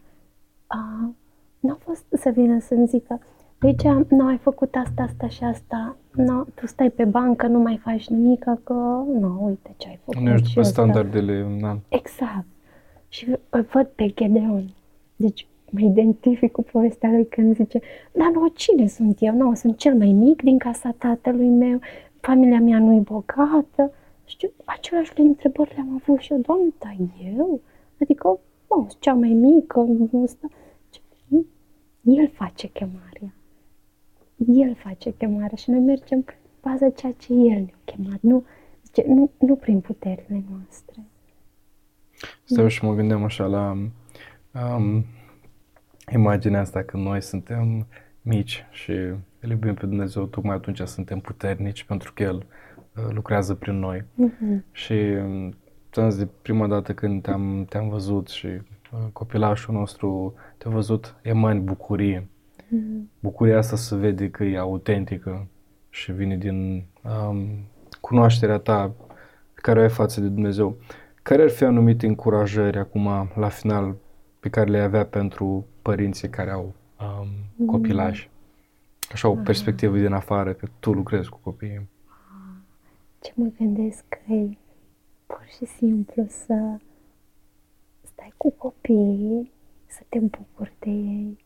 [0.67, 1.13] A,
[1.59, 3.19] n-a fost să vină să-mi zică,
[3.59, 7.78] deci nu ai făcut asta, asta și asta, no, tu stai pe bancă, nu mai
[7.78, 8.73] faci nimic, că
[9.19, 10.21] nu, uite ce ai făcut.
[10.21, 11.80] Nu ești după standardele, da.
[11.89, 12.45] Exact.
[13.07, 14.73] Și văd pe Gedeon.
[15.15, 17.80] Deci mă identific cu povestea lui când zice,
[18.11, 19.36] dar nu, cine sunt eu?
[19.36, 21.80] Nu, sunt cel mai mic din casa tatălui meu,
[22.21, 23.91] familia mea nu e bogată.
[24.26, 26.95] Știu, același întrebări le-am avut și eu, Doamne, dar
[27.38, 27.61] eu?
[28.01, 29.86] Adică, nu, sunt cea mai mică,
[30.23, 30.47] asta.
[32.01, 33.34] El face chemarea.
[34.47, 38.45] El face chemarea și noi mergem pe baza ceea ce El ne-a chemat, nu,
[38.84, 41.03] zice, nu, nu prin puterile noastre.
[42.43, 43.78] Stau și mă gândeam așa la
[44.76, 45.05] um,
[46.13, 47.87] imaginea asta când noi suntem
[48.21, 48.91] mici și
[49.39, 54.01] îl iubim pe Dumnezeu, tocmai atunci suntem puternici pentru că El uh, lucrează prin noi.
[54.01, 54.71] Uh-huh.
[54.71, 55.53] Și um,
[55.91, 61.15] ți-am zis de prima dată când te-am, te-am văzut și uh, copilașul nostru te-a văzut,
[61.21, 62.27] emani bucurie.
[62.57, 63.19] Uh-huh.
[63.19, 65.47] Bucuria asta se vede că e autentică
[65.89, 66.85] și vine din
[67.29, 67.47] um,
[68.01, 68.93] cunoașterea ta
[69.53, 70.77] pe care o ai față de Dumnezeu.
[71.21, 73.95] Care ar fi anumite încurajări acum, la final,
[74.39, 77.65] pe care le avea pentru părinții care au um, mm.
[77.65, 78.29] copilași?
[79.11, 81.89] Așa o perspectivă din afară, că tu lucrezi cu copiii.
[83.21, 84.57] Ce mă gândesc că e
[85.25, 86.77] pur și simplu să
[88.01, 89.51] stai cu copiii,
[89.86, 91.38] să te bucuri de ei,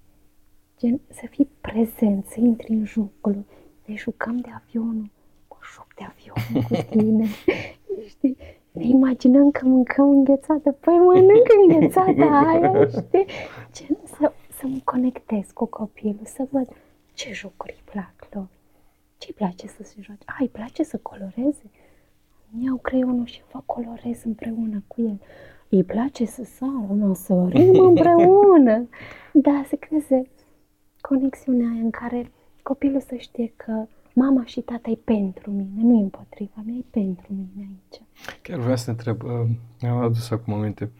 [0.79, 3.45] gen, să fii prezent, să intri în jocul,
[3.85, 5.09] ne jucăm de avionul,
[5.47, 7.27] cu joc de avion cu tine,
[8.07, 8.37] știi?
[8.71, 13.25] Ne imaginăm că mâncăm înghețată, păi mănânc înghețata aia, știi?
[13.73, 16.67] Gen, să, să mă conectez cu copilul, să văd
[17.13, 18.47] ce jocuri îi plac lor,
[19.17, 21.69] ce îi place să se joace, a, îi place să coloreze,
[22.65, 25.19] iau creionul și fac colorez împreună cu el.
[25.69, 28.87] Îi place să sară, nu, sărim împreună.
[29.33, 30.29] Da, se creeze
[31.01, 32.31] conexiunea aia în care
[32.63, 36.83] copilul să știe că mama și tata e pentru mine, nu e împotriva mea, e
[36.89, 38.01] pentru mine aici.
[38.41, 39.49] Chiar vreau să te întreb, uh,
[39.81, 40.91] mi-am adus acum aminte,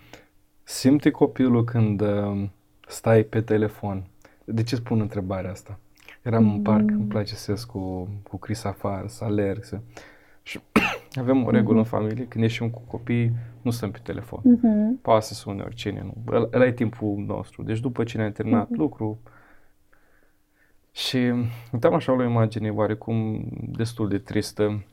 [0.64, 2.50] simte copilul când uh,
[2.88, 4.04] stai pe telefon?
[4.46, 5.80] De ce spun întrebarea asta?
[6.22, 6.54] Eram mm.
[6.54, 9.80] în parc, îmi place să ies cu, cu Chris afară, să alerg, să...
[10.44, 10.60] Și
[11.22, 11.92] avem o regulă mm-hmm.
[11.92, 13.32] în familie, când ieșim cu copii,
[13.62, 14.40] nu stăm pe telefon.
[14.40, 15.02] Mm-hmm.
[15.02, 16.14] Poate să sune oricine, nu.
[16.54, 17.64] Ăla e timpul nostru.
[17.64, 18.78] Deci după ce ne-a terminat mm-hmm.
[18.78, 19.20] lucru,
[21.08, 21.18] și
[21.72, 24.84] uitam așa o imagine oarecum destul de tristă.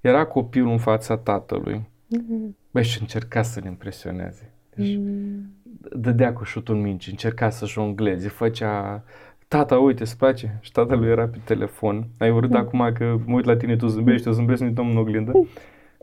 [0.00, 1.88] Era copilul în fața tatălui.
[2.16, 2.56] Mm-hmm.
[2.70, 4.52] Băi, și încerca să-l impresioneze.
[4.74, 5.54] Deci, mm.
[5.92, 9.04] dădea cu șutul minci, încerca să jongleze, făcea
[9.48, 10.58] tata, uite, îți place?
[10.60, 12.06] Și tatăl era pe telefon.
[12.18, 12.56] Ai urât mm.
[12.56, 15.32] acum că mă uit la tine, tu zâmbești, eu zâmbesc, nu în oglindă.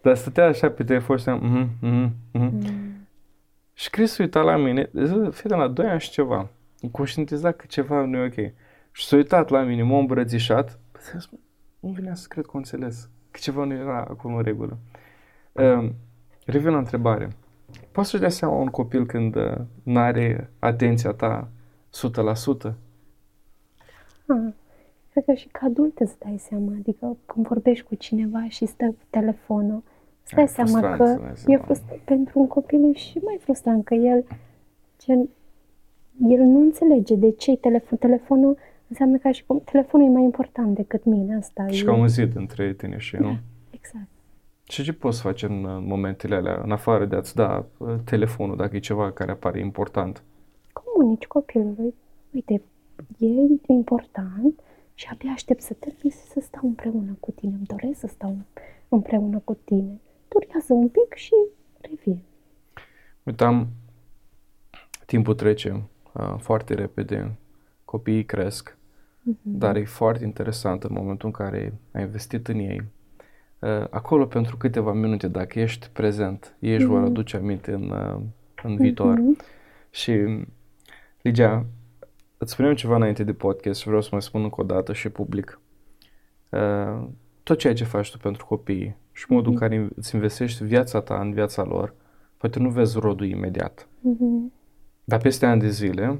[0.02, 2.42] Dar stătea așa pe telefon și mm, mm, mm.
[2.54, 2.62] mm.
[3.74, 4.90] Și Chris uita la mine,
[5.32, 6.50] fete la 2 ani și ceva.
[6.92, 8.54] Conștientiza că ceva nu e ok.
[8.98, 10.80] Și s-a uitat la mine, m-a îmbrățișat.
[11.80, 13.10] Nu vinea să cred că o înțeles.
[13.32, 14.78] Că ceva nu era acolo în regulă.
[15.52, 15.90] Uh,
[16.46, 17.30] revin la întrebare.
[17.92, 21.50] Poți să-și dea seama un copil când uh, nu are atenția ta
[22.68, 22.74] 100%?
[24.28, 24.54] Ah,
[25.12, 26.72] cred că și ca adult îți dai seama.
[26.80, 29.84] Adică când vorbești cu cineva și stă cu telefonul,
[30.24, 34.26] îți dai seama că e frustrant pentru un copil și mai frustrant că el,
[35.06, 35.30] gen,
[36.30, 38.58] el nu înțelege de ce telefon, telefonul
[38.88, 41.36] înseamnă ca și cum telefonul e mai important decât mine.
[41.36, 41.86] Asta și e...
[41.86, 43.38] ca un zid între tine și eu, da,
[43.70, 44.08] exact.
[44.64, 48.76] Și ce poți face în momentele alea, în afară de a-ți da uh, telefonul, dacă
[48.76, 50.24] e ceva care apare important?
[50.74, 51.94] Comunici copilului,
[52.32, 52.62] uite,
[53.18, 53.28] e
[53.68, 54.62] important
[54.94, 57.54] și abia aștept să termin să stau împreună cu tine.
[57.58, 58.38] Îmi doresc să stau
[58.90, 60.00] împreună cu tine.
[60.28, 61.34] Durează un pic și
[61.82, 62.20] revin.
[63.24, 63.68] Uitam,
[65.06, 65.82] timpul trece
[66.14, 67.38] uh, foarte repede,
[67.86, 68.77] copiii cresc,
[69.32, 69.44] uh-huh.
[69.44, 72.84] dar e foarte interesant în momentul în care ai investit în ei.
[73.60, 76.88] Uh, acolo pentru câteva minute, dacă ești prezent, ei își uh-huh.
[76.88, 77.08] vor mhm.
[77.08, 78.22] aduce aminte în, uh,
[78.64, 79.16] în viitor.
[79.16, 79.46] Uh-huh.
[79.90, 80.46] Și,
[81.22, 81.66] Ligia,
[82.38, 85.10] îți spuneam ceva înainte de podcast și vreau să mai spun încă o dată și
[85.10, 85.60] public.
[86.50, 87.08] Uh,
[87.44, 91.20] tot ceea ce faci tu pentru copii și modul în care îți investești viața ta
[91.20, 91.94] în viața lor,
[92.38, 93.88] poate nu vezi rodul imediat.
[93.88, 94.54] Uh-huh.
[95.04, 96.20] Dar peste ani de zile,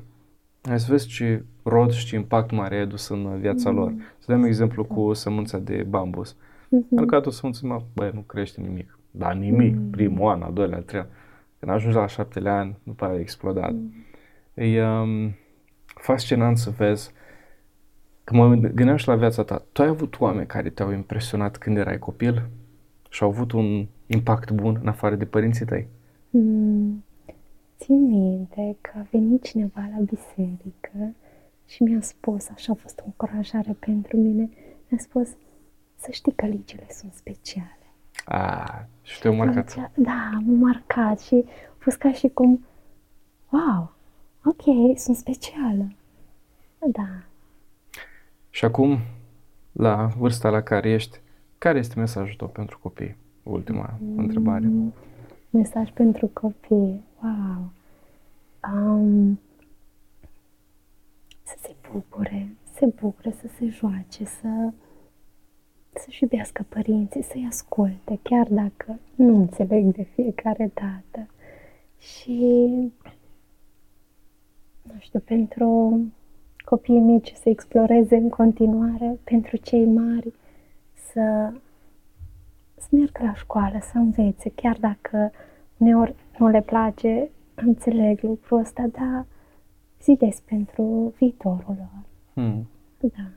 [0.62, 3.76] ai să vezi ce rod și ce impact mare ai adus în viața mm.
[3.78, 3.94] lor.
[4.18, 6.36] Să dăm exemplu cu sămânța de bambus.
[6.36, 6.96] Mm-hmm.
[6.96, 9.00] Aruncat o sămânță, mă, băi, nu crește nimic.
[9.12, 9.90] Dar nimic, mm.
[9.90, 11.10] primul an, al doilea, al treilea.
[11.60, 13.72] Când ajungi la șaptele ani, după aia a explodat.
[13.72, 13.94] Mm.
[14.54, 15.36] E um,
[15.86, 17.12] fascinant să vezi
[18.24, 19.66] că mă gândeam și la viața ta.
[19.72, 22.50] Tu ai avut oameni care te-au impresionat când erai copil
[23.10, 25.88] și au avut un impact bun în afară de părinții tăi?
[26.30, 27.04] Mm.
[27.78, 31.16] Țin minte că a venit cineva la biserică
[31.66, 34.50] și mi-a spus, așa a fost o încurajare pentru mine,
[34.88, 35.28] mi-a spus
[35.96, 37.72] să știi că legile sunt speciale.
[38.26, 39.76] Ah, și te-au marcat.
[39.96, 42.66] Da, m-au marcat și a fost ca și cum,
[43.50, 43.94] wow,
[44.44, 45.92] ok, sunt specială.
[46.80, 47.24] Da.
[48.50, 48.98] Și acum,
[49.72, 51.20] la vârsta la care ești,
[51.58, 53.16] care este mesajul tău pentru copii?
[53.44, 54.72] Ultima mm, întrebare.
[55.50, 57.04] Mesaj pentru copii.
[57.22, 57.72] Wow.
[58.74, 59.40] Um,
[61.44, 64.72] să se bucure, să se bucure, să se joace, să
[66.00, 71.30] să-și iubească părinții, să-i asculte, chiar dacă nu înțeleg de fiecare dată.
[71.98, 72.32] Și,
[74.82, 76.00] nu știu, pentru
[76.66, 80.34] copiii mici să exploreze în continuare, pentru cei mari
[81.12, 81.54] să,
[82.76, 85.32] să meargă la școală, să învețe, chiar dacă
[85.78, 89.26] uneori nu le place, înțeleg lucrul ăsta, dar
[90.02, 92.04] zidesc pentru viitorul lor.
[92.34, 92.70] Hmm.
[93.00, 93.30] Da.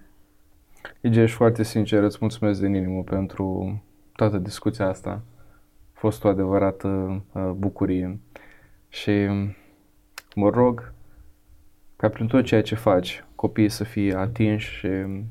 [1.00, 3.80] Ige, ești foarte sincer, îți mulțumesc din inimă pentru
[4.12, 5.22] toată discuția asta.
[5.94, 8.20] A fost o adevărată uh, bucurie
[8.88, 9.12] și
[10.34, 10.92] mă rog
[11.96, 14.88] ca prin tot ceea ce faci, copiii să fie atinși și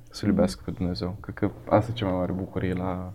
[0.10, 1.18] să iubească pe Dumnezeu.
[1.20, 3.12] Cred că asta e cea mai mare bucurie la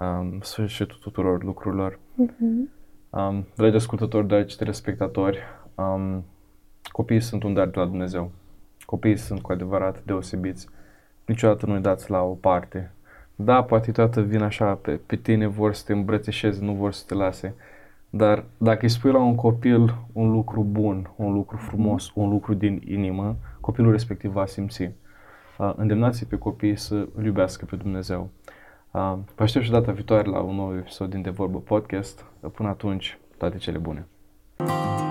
[0.00, 1.98] um, sfârșitul tuturor lucrurilor.
[1.98, 2.81] Uh-huh.
[3.16, 5.38] Um, dragi ascultători, dragi telespectatori,
[5.74, 6.24] um,
[6.92, 8.30] copiii sunt un dar de la Dumnezeu.
[8.86, 10.68] Copiii sunt cu adevărat deosebiți.
[11.26, 12.92] Niciodată nu-i dați la o parte.
[13.34, 17.04] Da, poate toată vin așa pe, pe tine, vor să te îmbrățișeze, nu vor să
[17.06, 17.54] te lase.
[18.10, 22.54] Dar dacă îi spui la un copil un lucru bun, un lucru frumos, un lucru
[22.54, 24.82] din inimă, copilul respectiv va simți.
[24.82, 28.30] Uh, îndemnați pe copii să îl iubească pe Dumnezeu.
[28.92, 32.24] Um, vă aștept și data viitoare la un nou episod din De Vorbă Podcast.
[32.54, 34.06] Până atunci, toate cele bune!
[34.56, 35.01] thank you